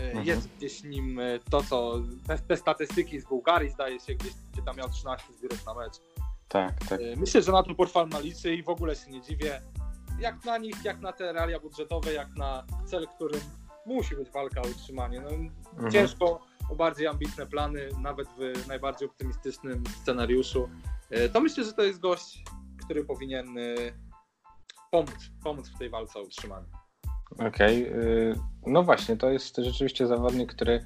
y, 0.00 0.02
Mhm. 0.02 0.26
jest 0.26 0.48
gdzieś 0.48 0.84
nim 0.84 1.18
y, 1.18 1.40
to, 1.50 1.62
co 1.62 1.94
te, 2.26 2.38
te 2.38 2.56
statystyki 2.56 3.20
z 3.20 3.24
Bułgarii, 3.24 3.70
zdaje 3.70 4.00
się, 4.00 4.14
gdzieś 4.14 4.32
gdzie 4.52 4.62
tam 4.62 4.76
miał 4.76 4.88
13 4.88 5.32
zbiórek 5.32 5.58
na 5.66 5.74
mecz. 5.74 5.92
Tak, 6.48 6.74
tak. 6.88 7.00
Y, 7.00 7.14
Myślę, 7.16 7.42
że 7.42 7.52
na 7.52 7.62
to 7.62 7.74
Polfarma 7.74 8.18
liczy 8.18 8.54
i 8.54 8.62
w 8.62 8.68
ogóle 8.68 8.96
się 8.96 9.10
nie 9.10 9.20
dziwię. 9.22 9.62
Jak 10.20 10.44
na 10.44 10.58
nich, 10.58 10.84
jak 10.84 11.00
na 11.00 11.12
te 11.12 11.32
realia 11.32 11.60
budżetowe, 11.60 12.12
jak 12.12 12.36
na 12.36 12.64
cel, 12.86 13.06
którym 13.08 13.40
musi 13.86 14.16
być 14.16 14.30
walka 14.30 14.62
o 14.62 14.66
utrzymanie. 14.68 15.20
No, 15.20 15.28
Mhm. 15.30 15.90
Ciężko 15.92 16.40
o 16.70 16.76
bardziej 16.76 17.06
ambitne 17.06 17.46
plany, 17.46 17.88
nawet 18.02 18.28
w 18.28 18.68
najbardziej 18.68 19.08
optymistycznym 19.08 19.84
scenariuszu. 20.02 20.68
Y, 21.12 21.28
To 21.28 21.40
myślę, 21.40 21.64
że 21.64 21.72
to 21.72 21.82
jest 21.82 22.00
gość, 22.00 22.44
który 22.84 23.04
powinien 23.04 23.58
y, 23.58 23.92
pomóc, 24.90 25.30
pomóc 25.44 25.68
w 25.68 25.78
tej 25.78 25.90
walce 25.90 26.18
o 26.18 26.22
utrzymanie. 26.22 26.66
Okej, 27.48 27.86
y, 27.86 28.34
no 28.66 28.82
właśnie, 28.82 29.16
to 29.16 29.30
jest 29.30 29.56
rzeczywiście 29.56 30.06
zawodnik, 30.06 30.54
który 30.54 30.84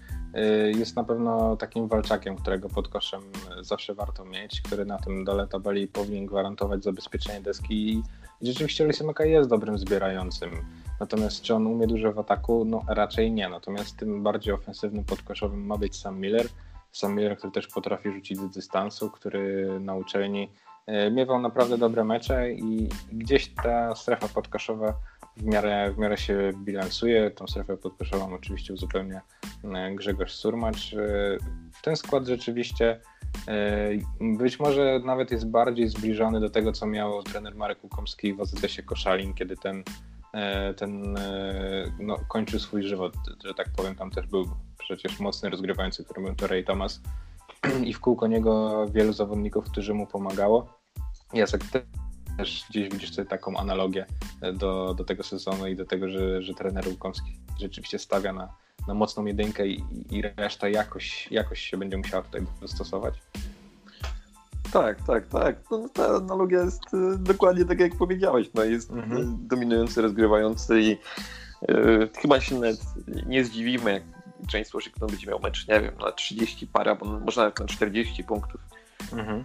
jest 0.78 0.96
na 0.96 1.04
pewno 1.04 1.56
takim 1.56 1.88
walczakiem, 1.88 2.36
którego 2.36 2.68
pod 2.68 2.88
koszem 2.88 3.20
zawsze 3.60 3.94
warto 3.94 4.24
mieć, 4.24 4.60
który 4.60 4.84
na 4.84 4.98
tym 4.98 5.24
dole 5.24 5.46
tabeli 5.46 5.88
powinien 5.88 6.26
gwarantować 6.26 6.84
zabezpieczenie 6.84 7.40
deski 7.40 7.90
i 7.92 8.02
rzeczywiście 8.42 8.84
Lysimaka 8.84 9.24
jest 9.24 9.50
dobrym 9.50 9.78
zbierającym. 9.78 10.50
Natomiast 11.00 11.42
czy 11.42 11.54
on 11.54 11.66
umie 11.66 11.86
dużo 11.86 12.12
w 12.12 12.18
ataku? 12.18 12.64
No 12.64 12.82
raczej 12.88 13.32
nie. 13.32 13.48
Natomiast 13.48 13.96
tym 13.96 14.22
bardziej 14.22 14.54
ofensywnym 14.54 15.04
podkoszowym 15.04 15.66
ma 15.66 15.78
być 15.78 15.96
Sam 15.96 16.20
Miller. 16.20 16.46
Sam 16.92 17.14
Miller, 17.14 17.38
który 17.38 17.52
też 17.52 17.66
potrafi 17.66 18.12
rzucić 18.12 18.38
z 18.38 18.50
dystansu, 18.50 19.10
który 19.10 19.80
na 19.80 19.94
uczelni 19.94 20.48
y, 20.88 21.10
miewał 21.10 21.40
naprawdę 21.40 21.78
dobre 21.78 22.04
mecze 22.04 22.52
i 22.52 22.88
gdzieś 23.12 23.54
ta 23.54 23.94
strefa 23.94 24.28
podkoszowa 24.28 24.94
w 25.36 25.44
miarę, 25.44 25.92
w 25.92 25.98
miarę 25.98 26.18
się 26.18 26.52
bilansuje. 26.56 27.30
Tą 27.30 27.46
strefę 27.46 27.76
podkoszową 27.76 28.34
oczywiście 28.34 28.74
uzupełnia 28.74 29.20
e, 29.64 29.94
Grzegorz 29.94 30.32
Surmacz. 30.32 30.94
E, 30.94 31.36
Ten 31.82 31.96
skład 31.96 32.26
rzeczywiście 32.26 33.00
e, 33.48 33.90
być 34.20 34.60
może 34.60 35.00
nawet 35.04 35.30
jest 35.30 35.46
bardziej 35.46 35.88
zbliżony 35.88 36.40
do 36.40 36.50
tego, 36.50 36.72
co 36.72 36.86
miał 36.86 37.22
trener 37.22 37.54
Marek 37.54 37.84
Łukomski 37.84 38.34
w 38.34 38.40
AZS-ie 38.40 38.82
Koszalin, 38.86 39.34
kiedy 39.34 39.56
ten, 39.56 39.78
e, 39.78 39.82
ten 40.76 41.16
e, 41.18 41.92
no, 41.98 42.16
kończył 42.28 42.60
swój 42.60 42.82
żywot, 42.82 43.14
że 43.44 43.54
tak 43.54 43.68
powiem. 43.76 43.94
Tam 43.94 44.10
też 44.10 44.26
był 44.26 44.44
przecież 44.78 45.20
mocny 45.20 45.50
rozgrywający, 45.50 46.04
którym 46.04 46.24
był 46.24 46.34
to 46.34 46.46
Ray 46.46 46.64
Thomas 46.64 47.00
i 47.84 47.92
w 47.94 48.00
kółko 48.00 48.26
niego 48.26 48.84
wielu 48.90 49.12
zawodników, 49.12 49.64
którzy 49.64 49.94
mu 49.94 50.06
pomagało. 50.06 50.80
Jacek, 51.32 51.62
też 52.36 52.64
gdzieś 52.70 52.88
widzisz 52.88 53.14
sobie 53.14 53.28
taką 53.28 53.56
analogię 53.56 54.06
do, 54.54 54.94
do 54.94 55.04
tego 55.04 55.22
sezonu 55.22 55.66
i 55.66 55.76
do 55.76 55.84
tego, 55.84 56.08
że, 56.08 56.42
że 56.42 56.54
trener 56.54 56.88
Łukomski 56.88 57.32
rzeczywiście 57.60 57.98
stawia 57.98 58.32
na, 58.32 58.54
na 58.88 58.94
mocną 58.94 59.24
jedynkę 59.24 59.66
i, 59.66 59.84
i 60.10 60.22
reszta 60.22 60.68
jakoś, 60.68 61.28
jakoś 61.30 61.60
się 61.60 61.76
będzie 61.76 61.96
musiała 61.96 62.22
tutaj 62.22 62.42
dostosować. 62.60 63.14
Tak, 64.72 65.02
tak, 65.06 65.26
tak. 65.26 65.56
No, 65.70 65.88
ta 65.92 66.06
analogia 66.06 66.60
jest 66.60 66.82
e, 66.94 67.16
dokładnie 67.18 67.64
tak, 67.64 67.80
jak 67.80 67.96
powiedziałeś. 67.96 68.50
No, 68.54 68.64
jest 68.64 68.90
Mhm. 68.90 69.22
e, 69.22 69.36
dominujący, 69.48 70.02
rozgrywający 70.02 70.80
i 70.80 70.90
e, 70.92 72.08
chyba 72.18 72.40
się 72.40 72.54
nawet 72.54 72.80
nie 73.26 73.44
zdziwimy, 73.44 73.92
jak 73.92 74.02
James 74.54 74.72
Washington 74.72 75.08
będzie 75.10 75.26
miał 75.26 75.40
mecz, 75.40 75.68
nie 75.68 75.80
wiem, 75.80 75.92
na 76.00 76.12
30 76.12 76.66
para, 76.66 76.94
bo 76.94 77.06
może 77.06 77.40
nawet 77.40 77.60
na 77.60 77.66
40 77.66 78.24
punktów. 78.24 78.60
Mhm. 79.12 79.44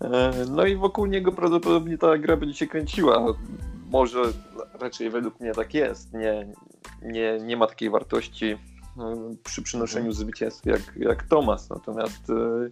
E, 0.00 0.32
No 0.50 0.66
i 0.66 0.76
wokół 0.76 1.06
niego 1.06 1.32
prawdopodobnie 1.32 1.98
ta 1.98 2.18
gra 2.18 2.36
będzie 2.36 2.54
się 2.54 2.66
kręciła. 2.66 3.24
Może 3.90 4.22
raczej 4.80 5.10
według 5.10 5.40
mnie 5.40 5.52
tak 5.52 5.74
jest. 5.74 6.12
Nie, 6.12 6.46
nie, 7.02 7.38
nie 7.40 7.56
ma 7.56 7.66
takiej 7.66 7.90
wartości 7.90 8.46
e, 8.46 8.58
przy 9.44 9.62
przynoszeniu 9.62 10.12
zwycięstw 10.12 10.66
jak, 10.66 10.80
jak 10.96 11.22
Thomas. 11.22 11.70
Natomiast 11.70 12.30
e, 12.30 12.68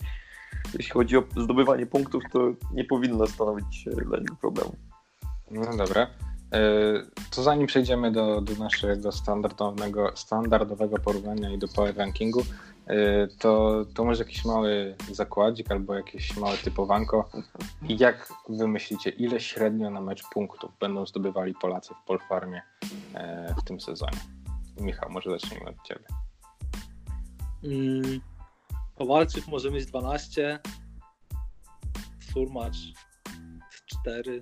jeśli 0.78 0.92
chodzi 0.92 1.16
o 1.16 1.22
zdobywanie 1.36 1.86
punktów, 1.86 2.22
to 2.32 2.52
nie 2.72 2.84
powinno 2.84 3.26
stanowić 3.26 3.84
dla 4.06 4.18
niego 4.18 4.36
problemu. 4.40 4.76
No 5.50 5.76
dobra. 5.76 6.06
E, 6.52 6.60
To 7.30 7.42
zanim 7.42 7.66
przejdziemy 7.66 8.12
do, 8.12 8.40
do 8.40 8.54
naszego 8.54 9.12
standardowego, 9.12 10.12
standardowego 10.14 10.98
porównania 10.98 11.50
i 11.50 11.58
do 11.58 11.68
power 11.68 11.96
rankingu, 11.96 12.42
e, 12.86 13.26
to, 13.38 13.84
to 13.94 14.04
może 14.04 14.24
jakiś 14.24 14.44
mały 14.44 14.96
zakładzik 15.12 15.70
albo 15.70 15.94
jakieś 15.94 16.36
małe 16.36 16.56
typowanko. 16.56 17.30
I 17.88 17.98
jak 17.98 18.32
wy 18.48 18.68
myślicie, 18.68 19.10
ile 19.10 19.40
średnio 19.40 19.90
na 19.90 20.00
mecz 20.00 20.22
punktów 20.32 20.70
będą 20.80 21.06
zdobywali 21.06 21.54
Polacy 21.54 21.94
w 22.02 22.06
Polfarmie 22.06 22.62
e, 23.14 23.54
w 23.58 23.64
tym 23.64 23.80
sezonie? 23.80 24.18
Michał, 24.80 25.10
może 25.10 25.30
zacznijmy 25.30 25.70
od 25.70 25.82
ciebie. 25.82 26.04
Mm, 27.64 28.20
Kowalczyk 29.00 29.46
może 29.48 29.70
mieć 29.70 29.86
12, 29.86 30.58
Surmacz 32.32 32.76
4. 33.86 34.40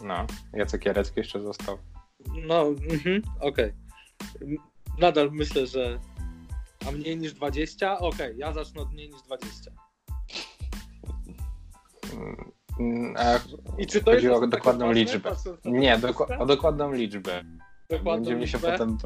No, 0.00 0.26
Jacek 0.52 0.84
Jarecki 0.86 1.20
jeszcze 1.20 1.40
został. 1.40 1.78
No, 2.46 2.66
mhm, 2.66 3.22
okej. 3.40 3.72
M- 4.42 4.56
Nadal 4.98 5.30
myślę, 5.32 5.66
że. 5.66 6.00
A 6.88 6.90
mniej 6.90 7.16
niż 7.16 7.32
20? 7.34 7.98
Okej, 7.98 8.38
ja 8.38 8.52
zacznę 8.52 8.82
od 8.82 8.92
mniej 8.92 9.10
niż 9.10 9.22
20. 9.22 9.70
Mm, 12.80 13.14
A 13.18 13.38
I 13.78 13.86
czy 13.86 14.04
to 14.04 14.10
chodzi 14.10 14.26
jest 14.26 14.42
o 14.42 14.46
dokładną 14.46 14.92
liczbę. 14.92 15.36
Nie, 15.64 15.98
doku- 15.98 16.38
o 16.42 16.46
dokładną 16.46 16.92
liczbę. 16.92 17.44
Dokładną 17.90 18.12
Będziemy 18.14 18.48
się 18.48 18.58
liczbę? 18.58 18.72
potem. 18.72 18.98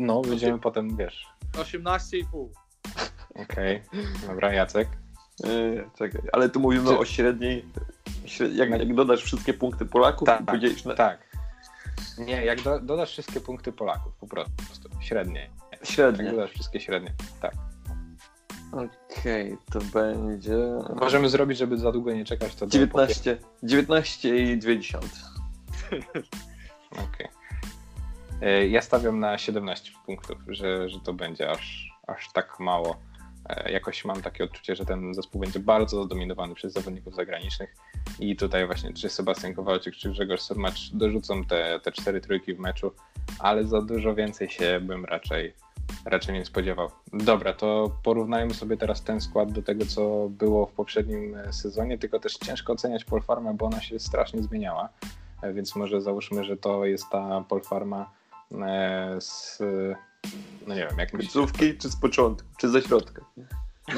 No, 0.00 0.22
będziemy 0.22 0.58
potem, 0.58 0.96
wiesz. 0.96 1.26
18,5. 1.52 2.48
Okej, 3.34 3.82
dobra, 4.28 4.52
Jacek. 4.52 4.88
E, 5.44 5.48
Czekaj, 5.98 6.22
ale 6.32 6.48
tu 6.48 6.60
mówimy 6.60 6.88
Czy- 6.88 6.98
o 6.98 7.04
średniej. 7.04 7.64
śred- 8.26 8.54
Jak, 8.54 8.70
jak 8.70 8.94
dodasz 8.94 9.22
wszystkie 9.22 9.54
punkty 9.54 9.86
Polaków 9.86 10.26
Tak, 10.26 10.40
i 10.40 10.44
podzielisz 10.44 10.84
na 10.84 10.94
Tak. 10.94 11.30
Nie, 12.18 12.44
jak 12.44 12.62
do, 12.62 12.80
dodasz 12.80 13.10
wszystkie 13.12 13.40
punkty 13.40 13.72
Polaków, 13.72 14.12
po 14.20 14.26
prostu. 14.26 14.52
Średnie. 15.00 15.50
Jak 15.72 15.86
średnie. 15.86 16.30
dodasz 16.30 16.50
wszystkie 16.50 16.80
średnie. 16.80 17.12
Tak. 17.40 17.52
Okej, 18.72 19.56
to 19.72 19.78
będzie... 19.94 20.56
Możemy 21.00 21.28
zrobić, 21.28 21.58
żeby 21.58 21.78
za 21.78 21.92
długo 21.92 22.12
nie 22.12 22.24
czekać, 22.24 22.54
to 22.54 22.66
do 22.66 22.72
19, 22.72 23.38
19 23.62 24.52
i 24.52 24.58
20. 24.58 24.98
Okej. 26.92 27.26
E, 27.26 27.39
Ja 28.70 28.82
stawiam 28.82 29.20
na 29.20 29.38
17 29.38 29.92
punktów, 30.06 30.38
że, 30.48 30.88
że 30.88 31.00
to 31.00 31.12
będzie 31.12 31.50
aż, 31.50 31.92
aż 32.06 32.32
tak 32.32 32.60
mało. 32.60 32.96
E, 33.48 33.72
Jakoś 33.72 34.04
mam 34.04 34.22
takie 34.22 34.44
odczucie, 34.44 34.76
że 34.76 34.84
ten 34.84 35.14
zespół 35.14 35.40
będzie 35.40 35.60
bardzo 35.60 36.04
zdominowany 36.04 36.54
przez 36.54 36.72
zawodników 36.72 37.14
zagranicznych 37.14 37.74
i 38.20 38.36
tutaj 38.36 38.66
właśnie 38.66 38.92
czy 38.92 39.08
Sebastian 39.08 39.54
Kowalczyk, 39.54 39.94
czy 39.94 40.10
Grzegorz 40.10 40.40
Surmacz 40.40 40.90
dorzucą 40.92 41.44
te, 41.44 41.80
te 41.82 41.92
cztery 41.92 42.20
trójki 42.20 42.54
w 42.54 42.58
meczu, 42.58 42.92
ale 43.38 43.64
za 43.64 43.82
dużo 43.82 44.14
więcej 44.14 44.48
się 44.48 44.80
bym 44.80 45.04
raczej, 45.04 45.54
raczej 46.04 46.34
nie 46.34 46.44
spodziewał. 46.44 46.90
Dobra, 47.12 47.52
to 47.52 47.96
porównajmy 48.02 48.54
sobie 48.54 48.76
teraz 48.76 49.04
ten 49.04 49.20
skład 49.20 49.52
do 49.52 49.62
tego, 49.62 49.86
co 49.86 50.28
było 50.28 50.66
w 50.66 50.72
poprzednim 50.72 51.34
e, 51.34 51.52
sezonie, 51.52 51.98
tylko 51.98 52.20
też 52.20 52.34
ciężko 52.34 52.72
oceniać 52.72 53.04
Polfarmę, 53.04 53.54
bo 53.54 53.66
ona 53.66 53.80
się 53.80 53.98
strasznie 53.98 54.42
zmieniała, 54.42 54.88
E, 55.42 55.52
więc 55.52 55.76
może 55.76 56.00
załóżmy, 56.00 56.44
że 56.44 56.56
to 56.56 56.84
jest 56.84 57.10
ta 57.10 57.44
Polfarma 57.48 58.02
e, 58.02 58.06
z, 59.20 59.58
no 60.66 60.74
nie 60.74 60.86
wiem, 60.88 60.98
jak 60.98 61.10
Końcówki 61.10 61.78
czy 61.78 61.88
z 61.88 61.96
początku, 61.96 62.48
czy 62.58 62.68
ze 62.68 62.82
środka? 62.82 63.24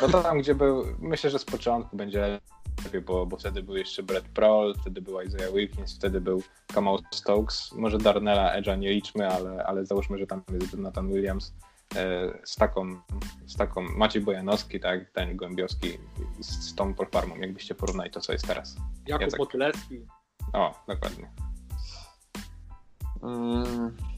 no 0.02 0.08
to 0.08 0.22
tam, 0.22 0.38
gdzie 0.38 0.54
był, 0.54 0.84
myślę, 0.98 1.30
że 1.30 1.38
z 1.38 1.44
początku 1.44 1.96
będzie 1.96 2.40
lepiej, 2.84 3.00
bo, 3.00 3.26
bo 3.26 3.36
wtedy 3.36 3.62
był 3.62 3.76
jeszcze 3.76 4.02
Brett 4.02 4.28
Prohl, 4.28 4.74
wtedy 4.80 5.02
był 5.02 5.20
Isaiah 5.20 5.52
Wilkins, 5.52 5.96
wtedy 5.96 6.20
był 6.20 6.42
Kamal 6.74 6.98
Stokes, 7.10 7.72
może 7.72 7.98
Darnella 7.98 8.60
Edge'a 8.60 8.78
nie 8.78 8.90
liczmy, 8.90 9.28
ale, 9.28 9.64
ale 9.64 9.86
załóżmy, 9.86 10.18
że 10.18 10.26
tam 10.26 10.42
jest 10.60 10.74
Nathan 10.74 11.08
Williams 11.08 11.54
e, 11.96 12.38
z 12.44 12.56
taką, 12.56 13.00
z 13.46 13.56
taką 13.56 13.82
Maciej 13.82 14.22
Bojanowski, 14.22 14.80
tak, 14.80 15.12
Daniel 15.12 15.36
Głębiowski 15.36 15.98
z, 16.40 16.46
z 16.46 16.74
tą 16.74 16.94
Polfarmą, 16.94 17.36
jakbyście 17.36 17.74
porównali 17.74 18.10
to, 18.10 18.20
co 18.20 18.32
jest 18.32 18.46
teraz. 18.46 18.76
Jakub 19.06 19.22
Jacek. 19.22 19.38
Motylecki. 19.38 20.06
O, 20.52 20.84
dokładnie. 20.88 21.30
Mm. 23.22 24.11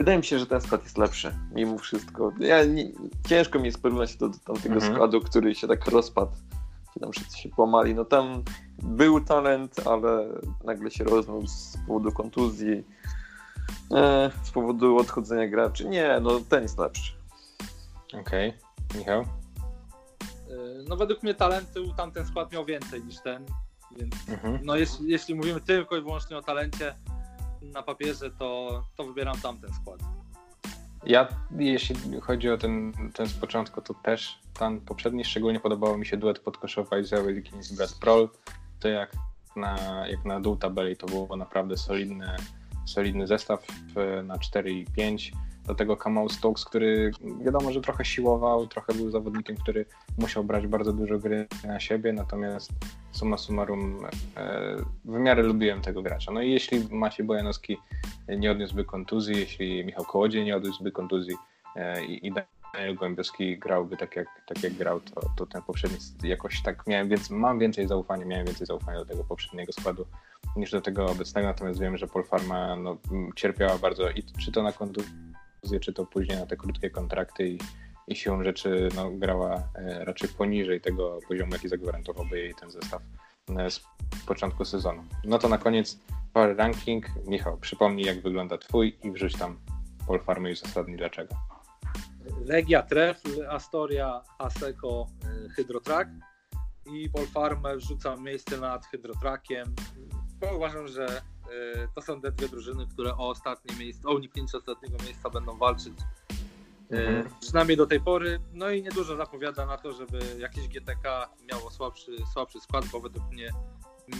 Wydaje 0.00 0.18
mi 0.18 0.24
się, 0.24 0.38
że 0.38 0.46
ten 0.46 0.60
skład 0.60 0.82
jest 0.82 0.98
lepszy, 0.98 1.34
mimo 1.54 1.78
wszystko. 1.78 2.32
Ja 2.38 2.64
nie, 2.64 2.92
ciężko 3.28 3.58
mi 3.58 3.66
jest 3.66 3.82
porównać 3.82 4.16
to 4.16 4.28
do 4.28 4.38
tamtego 4.38 4.74
Mhm. 4.74 4.94
składu, 4.94 5.20
który 5.20 5.54
się 5.54 5.68
tak 5.68 5.86
rozpadł, 5.86 6.32
gdzie 6.90 7.00
tam 7.00 7.12
wszyscy 7.12 7.38
się 7.38 7.48
połamali. 7.48 7.94
No 7.94 8.04
tam 8.04 8.42
był 8.82 9.20
talent, 9.20 9.86
ale 9.86 10.28
nagle 10.64 10.90
się 10.90 11.04
rozmył 11.04 11.46
z 11.46 11.76
powodu 11.86 12.12
kontuzji, 12.12 12.84
e, 13.94 14.30
z 14.42 14.50
powodu 14.50 14.96
odchodzenia 14.96 15.48
graczy. 15.48 15.88
Nie, 15.88 16.18
no 16.22 16.40
ten 16.48 16.62
jest 16.62 16.78
lepszy. 16.78 17.12
Okej, 18.20 18.52
Michał? 18.98 19.24
Yy, 20.48 20.84
No 20.88 20.96
według 20.96 21.22
mnie 21.22 21.34
talentu 21.34 21.94
tamten 21.96 22.26
skład 22.26 22.52
miał 22.52 22.64
więcej 22.64 23.04
niż 23.04 23.16
ten, 23.22 23.46
więc 23.96 24.14
Mhm. 24.28 24.58
no 24.64 24.76
jeśli, 24.76 25.08
jeśli 25.08 25.34
mówimy 25.34 25.60
tylko 25.60 25.96
i 25.96 26.00
wyłącznie 26.02 26.38
o 26.38 26.42
talencie 26.42 26.94
na 27.62 27.82
papierze, 27.82 28.30
to, 28.30 28.82
to 28.96 29.04
wybieram 29.04 29.40
tamten 29.40 29.70
skład. 29.74 30.00
Ja, 31.06 31.28
jeśli 31.58 32.20
chodzi 32.20 32.50
o 32.50 32.58
ten, 32.58 32.92
ten 33.14 33.26
z 33.26 33.32
początku, 33.32 33.82
to 33.82 33.94
też 33.94 34.38
ten 34.58 34.80
poprzedni, 34.80 35.24
szczególnie 35.24 35.60
podobało 35.60 35.98
mi 35.98 36.06
się 36.06 36.16
duet 36.16 36.38
podkoszowy 36.38 37.00
Isaiah 37.00 37.26
Wilkins 37.26 37.72
i 37.72 37.76
Brad 37.76 37.92
Prohl. 38.00 38.28
To 38.80 38.88
jak 38.88 39.12
na, 39.56 39.76
jak 40.08 40.24
na 40.24 40.40
dół 40.40 40.56
tabeli 40.56 40.96
to 40.96 41.06
było 41.06 41.36
naprawdę 41.36 41.76
solidny, 41.76 42.36
solidny 42.86 43.26
zestaw 43.26 43.66
na 44.24 44.38
4 44.38 44.72
i 44.72 44.86
5. 44.86 45.32
Do 45.70 45.74
tego 45.74 45.96
Kamal 45.96 46.28
Stokes, 46.28 46.64
który 46.64 47.10
wiadomo, 47.44 47.72
że 47.72 47.80
trochę 47.80 48.04
siłował, 48.04 48.66
trochę 48.66 48.94
był 48.94 49.10
zawodnikiem, 49.10 49.56
który 49.56 49.86
musiał 50.18 50.44
brać 50.44 50.66
bardzo 50.66 50.92
dużo 50.92 51.18
gry 51.18 51.46
na 51.64 51.80
siebie, 51.80 52.12
natomiast 52.12 52.72
summa 53.12 53.38
summarum 53.38 54.06
e, 54.36 54.76
w 55.04 55.18
miarę 55.18 55.42
lubiłem 55.42 55.80
tego 55.80 56.02
gracza. 56.02 56.32
No 56.32 56.42
i 56.42 56.50
jeśli 56.50 56.88
Maciej 56.90 57.26
Bojanowski 57.26 57.78
nie 58.28 58.50
odniósłby 58.50 58.84
kontuzji, 58.84 59.36
jeśli 59.36 59.84
Michał 59.84 60.04
Kołodziej 60.04 60.44
nie 60.44 60.56
odniósłby 60.56 60.92
kontuzji 60.92 61.36
e, 61.76 62.04
i, 62.04 62.32
Daniel 62.74 62.94
Głębiowski 62.94 63.58
grałby 63.58 63.96
tak 63.96 64.16
jak, 64.16 64.28
tak 64.46 64.62
jak 64.62 64.72
grał, 64.72 65.00
to, 65.00 65.20
to 65.36 65.46
ten 65.46 65.62
poprzedni 65.62 65.98
jakoś 66.22 66.62
tak 66.62 66.86
miałem, 66.86 67.08
więc 67.08 67.30
mam 67.30 67.58
więcej 67.58 67.88
zaufania, 67.88 68.24
miałem 68.24 68.46
więcej 68.46 68.66
zaufania 68.66 68.98
do 68.98 69.04
tego 69.04 69.24
poprzedniego 69.24 69.72
składu 69.72 70.06
niż 70.56 70.70
do 70.70 70.80
tego 70.80 71.06
obecnego, 71.06 71.48
natomiast 71.48 71.80
wiem, 71.80 71.96
że 71.96 72.06
Polfarma 72.06 72.76
no, 72.76 72.96
cierpiała 73.36 73.78
bardzo 73.78 74.10
i 74.10 74.22
czy 74.22 74.52
to 74.52 74.62
na 74.62 74.72
kontuzję, 75.60 75.80
czy 75.80 75.92
to 75.92 76.06
później 76.06 76.38
na 76.38 76.46
te 76.46 76.56
krótkie 76.56 76.90
kontrakty 76.90 77.48
i, 77.48 77.58
i 78.06 78.16
siłą 78.16 78.44
rzeczy 78.44 78.88
no, 78.96 79.10
grała 79.10 79.62
e, 79.74 80.04
raczej 80.04 80.28
poniżej 80.28 80.80
tego 80.80 81.18
poziomu, 81.28 81.52
jaki 81.52 81.68
zagwarantowałby 81.68 82.38
jej 82.38 82.54
ten 82.54 82.70
zestaw 82.70 83.02
e, 83.58 83.70
z 83.70 83.80
początku 84.26 84.64
sezonu. 84.64 85.04
No 85.24 85.38
to 85.38 85.48
na 85.48 85.58
koniec 85.58 85.98
Power 86.32 86.56
Ranking. 86.56 87.06
Michał, 87.26 87.58
przypomnij 87.58 88.06
jak 88.06 88.22
wygląda 88.22 88.58
twój 88.58 88.98
i 89.02 89.10
wrzuć 89.10 89.36
tam 89.38 89.58
Polfarmy 90.06 90.50
i 90.50 90.52
uzasadnij 90.52 90.96
dlaczego. 90.96 91.34
Legia 92.44 92.82
Trefl, 92.82 93.46
Astoria, 93.48 94.22
Aseko, 94.38 95.06
y, 95.46 95.48
Hydrotrack 95.48 96.10
i 96.86 97.10
Polfarmę 97.10 97.76
wrzucam 97.76 98.24
miejsce 98.24 98.60
nad 98.60 98.86
Hydrotrackiem, 98.86 99.74
bo 100.40 100.56
uważam, 100.56 100.88
że 100.88 101.22
to 101.94 102.02
są 102.02 102.20
te 102.20 102.32
dwie 102.32 102.48
drużyny, 102.48 102.86
które 102.86 103.12
o 103.14 103.28
ostatnie 103.28 103.76
miejsce, 103.76 104.08
o 104.08 104.14
uniknięcie 104.14 104.58
ostatniego 104.58 104.96
miejsca 105.04 105.30
będą 105.30 105.58
walczyć. 105.58 105.94
Y, 106.92 106.96
Mhm. 107.08 107.28
Przynajmniej 107.40 107.76
do 107.76 107.86
tej 107.86 108.00
pory. 108.00 108.40
No 108.52 108.70
i 108.70 108.82
niedużo 108.82 109.16
zapowiada 109.16 109.66
na 109.66 109.76
to, 109.78 109.92
żeby 109.92 110.18
jakieś 110.38 110.68
GTK 110.68 111.28
miało 111.52 111.70
słabszy, 111.70 112.12
słabszy 112.32 112.60
skład, 112.60 112.84
bo 112.92 113.00
według 113.00 113.30
mnie, 113.32 113.50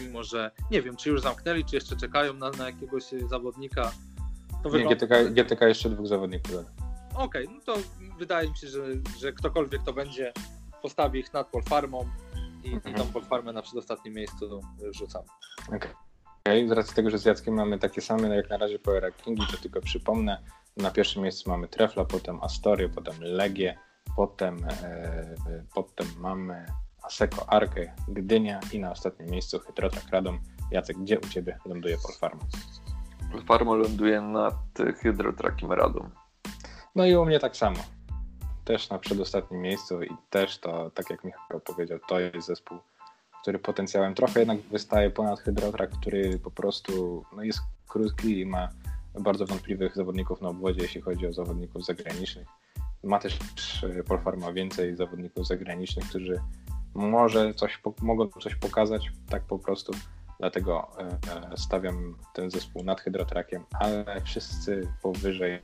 mimo 0.00 0.24
że 0.24 0.50
nie 0.70 0.82
wiem, 0.82 0.96
czy 0.96 1.10
już 1.10 1.20
zamknęli, 1.20 1.64
czy 1.64 1.74
jeszcze 1.76 1.96
czekają 1.96 2.34
na, 2.34 2.50
na 2.50 2.66
jakiegoś 2.66 3.12
y, 3.12 3.28
zawodnika, 3.28 3.92
to 4.62 4.78
Nie. 4.78 4.84
GTK, 4.86 5.24
GTK 5.24 5.68
jeszcze 5.68 5.90
dwóch 5.90 6.06
zawodników. 6.06 6.52
Okej, 7.14 7.48
no 7.48 7.60
to 7.64 7.74
wydaje 8.18 8.50
mi 8.50 8.56
się, 8.56 8.68
że, 8.68 8.84
że 9.18 9.32
ktokolwiek 9.32 9.82
to 9.82 9.92
będzie, 9.92 10.32
postawi 10.82 11.20
ich 11.20 11.32
nad 11.32 11.46
Polfarmą 11.48 12.08
i, 12.64 12.68
i 12.68 12.74
Mhm. 12.74 12.94
tą 12.96 13.06
Polfarmę 13.06 13.52
na 13.52 13.62
przedostatnim 13.62 14.14
miejscu 14.14 14.60
wrzucam. 14.78 15.22
Okej, 15.68 15.90
z 16.68 16.70
racji 16.70 16.94
tego, 16.94 17.11
że 17.11 17.18
z 17.18 17.24
Jackiem 17.24 17.55
mamy 17.55 17.79
takie 17.79 18.00
same 18.00 18.37
jak 18.37 18.50
na 18.50 18.57
razie 18.57 18.79
Power 18.79 19.03
Rankingi, 19.03 19.46
to 19.50 19.57
tylko 19.57 19.81
przypomnę. 19.81 20.42
Na 20.76 20.90
pierwszym 20.90 21.22
miejscu 21.22 21.50
mamy 21.50 21.68
Trefla, 21.68 22.05
potem 22.05 22.42
Astorię, 22.42 22.88
potem 22.88 23.14
Legię, 23.20 23.79
potem, 24.16 24.64
e, 24.83 25.35
potem 25.74 26.07
mamy 26.18 26.66
Aseko 27.03 27.53
Arkę, 27.53 27.92
Gdynia 28.09 28.61
i 28.72 28.79
na 28.79 28.90
ostatnim 28.90 29.31
miejscu 29.31 29.59
Hydrotrack 29.59 30.11
Radom. 30.11 30.40
Jacek, 30.70 30.98
gdzie 30.98 31.20
u 31.20 31.29
Ciebie 31.29 31.59
ląduje 31.66 31.96
Polfarma? 32.03 32.42
Farmo 33.46 33.76
ląduje 33.76 34.20
nad 34.20 34.55
Hydrotrackiem 35.03 35.72
Radą. 35.72 36.11
No 36.94 37.07
i 37.07 37.16
u 37.16 37.24
mnie 37.24 37.40
tak 37.40 37.57
samo. 37.57 37.79
Też 38.64 38.90
na 38.90 38.98
przedostatnim 38.98 39.61
miejscu 39.61 40.03
i 40.03 40.16
też 40.31 40.59
to, 40.59 40.90
tak 40.90 41.11
jak 41.11 41.24
Michał 41.24 41.61
powiedział, 41.61 41.98
to 42.09 42.20
jest 42.20 42.46
zespół, 42.46 42.79
który 43.42 43.59
potencjałem 43.59 44.14
trochę 44.14 44.40
jednak 44.40 44.61
wystaje 44.61 45.11
ponad 45.11 45.40
Hydrotrack, 45.40 45.92
który 45.92 46.38
po 46.38 46.50
prostu 46.50 47.24
no 47.37 47.42
jest 47.42 47.61
krótki 47.88 48.40
i 48.40 48.46
ma 48.46 48.68
bardzo 49.20 49.46
wątpliwych 49.46 49.94
zawodników 49.94 50.40
na 50.40 50.48
obwodzie, 50.48 50.83
jeśli 50.83 51.00
chodzi 51.00 51.26
o 51.26 51.33
zawodników 51.33 51.85
zagranicznych. 51.85 52.48
Ma 53.05 53.18
też 53.18 53.38
e, 53.85 54.05
Polfarma 54.05 54.53
więcej 54.53 54.96
zawodników 54.96 55.46
zagranicznych, 55.46 56.09
którzy 56.09 56.40
może 56.94 57.55
coś, 57.55 57.81
mogą 58.03 58.29
coś 58.29 58.55
pokazać, 58.55 59.12
tak 59.29 59.42
po 59.42 59.59
prostu. 59.59 59.92
Dlatego 60.38 60.88
e, 60.98 61.03
e, 61.53 61.57
stawiam 61.57 62.16
ten 62.35 62.50
zespół 62.50 62.85
nad 62.85 63.00
Hydrotrackiem, 63.00 63.64
ale 63.72 64.20
wszyscy 64.24 64.88
powyżej 65.03 65.62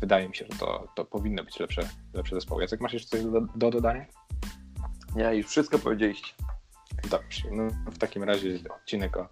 wydaje 0.00 0.28
mi 0.28 0.36
się, 0.36 0.46
że 0.52 0.58
to, 0.58 0.88
to 0.94 1.04
powinno 1.04 1.44
być 1.44 1.60
lepsze, 1.60 1.88
lepsze 2.14 2.34
zespoły. 2.34 2.62
Jacek, 2.62 2.80
masz 2.80 2.92
jeszcze 2.92 3.08
coś 3.08 3.26
do, 3.26 3.40
do 3.40 3.70
dodania? 3.70 4.06
Nie, 5.16 5.34
już 5.34 5.46
wszystko 5.46 5.78
powiedzieliście. 5.78 6.34
Dobrze. 7.10 7.42
No, 7.50 7.68
w 7.90 7.98
takim 7.98 8.22
razie 8.22 8.58
odcinek 8.70 9.16
o 9.16 9.28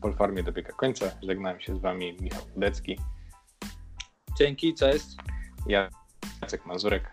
Polfarmie 0.00 0.42
dobiega 0.42 0.72
końca. 0.72 1.06
Żegnałem 1.22 1.60
się 1.60 1.76
z 1.76 1.78
Wami 1.78 2.16
Michał 2.20 2.42
Decki, 2.56 2.98
Dzięki, 4.38 4.74
cześć. 4.74 5.06
ja 5.66 5.90
Jacek 6.42 6.66
Mazurek 6.66 7.04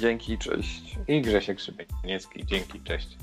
Dzięki, 0.00 0.38
cześć. 0.38 0.98
i 1.08 1.22
Grzesiek 1.22 1.60
Szybieniecki. 1.60 2.46
Dzięki, 2.46 2.80
cześć. 2.80 3.18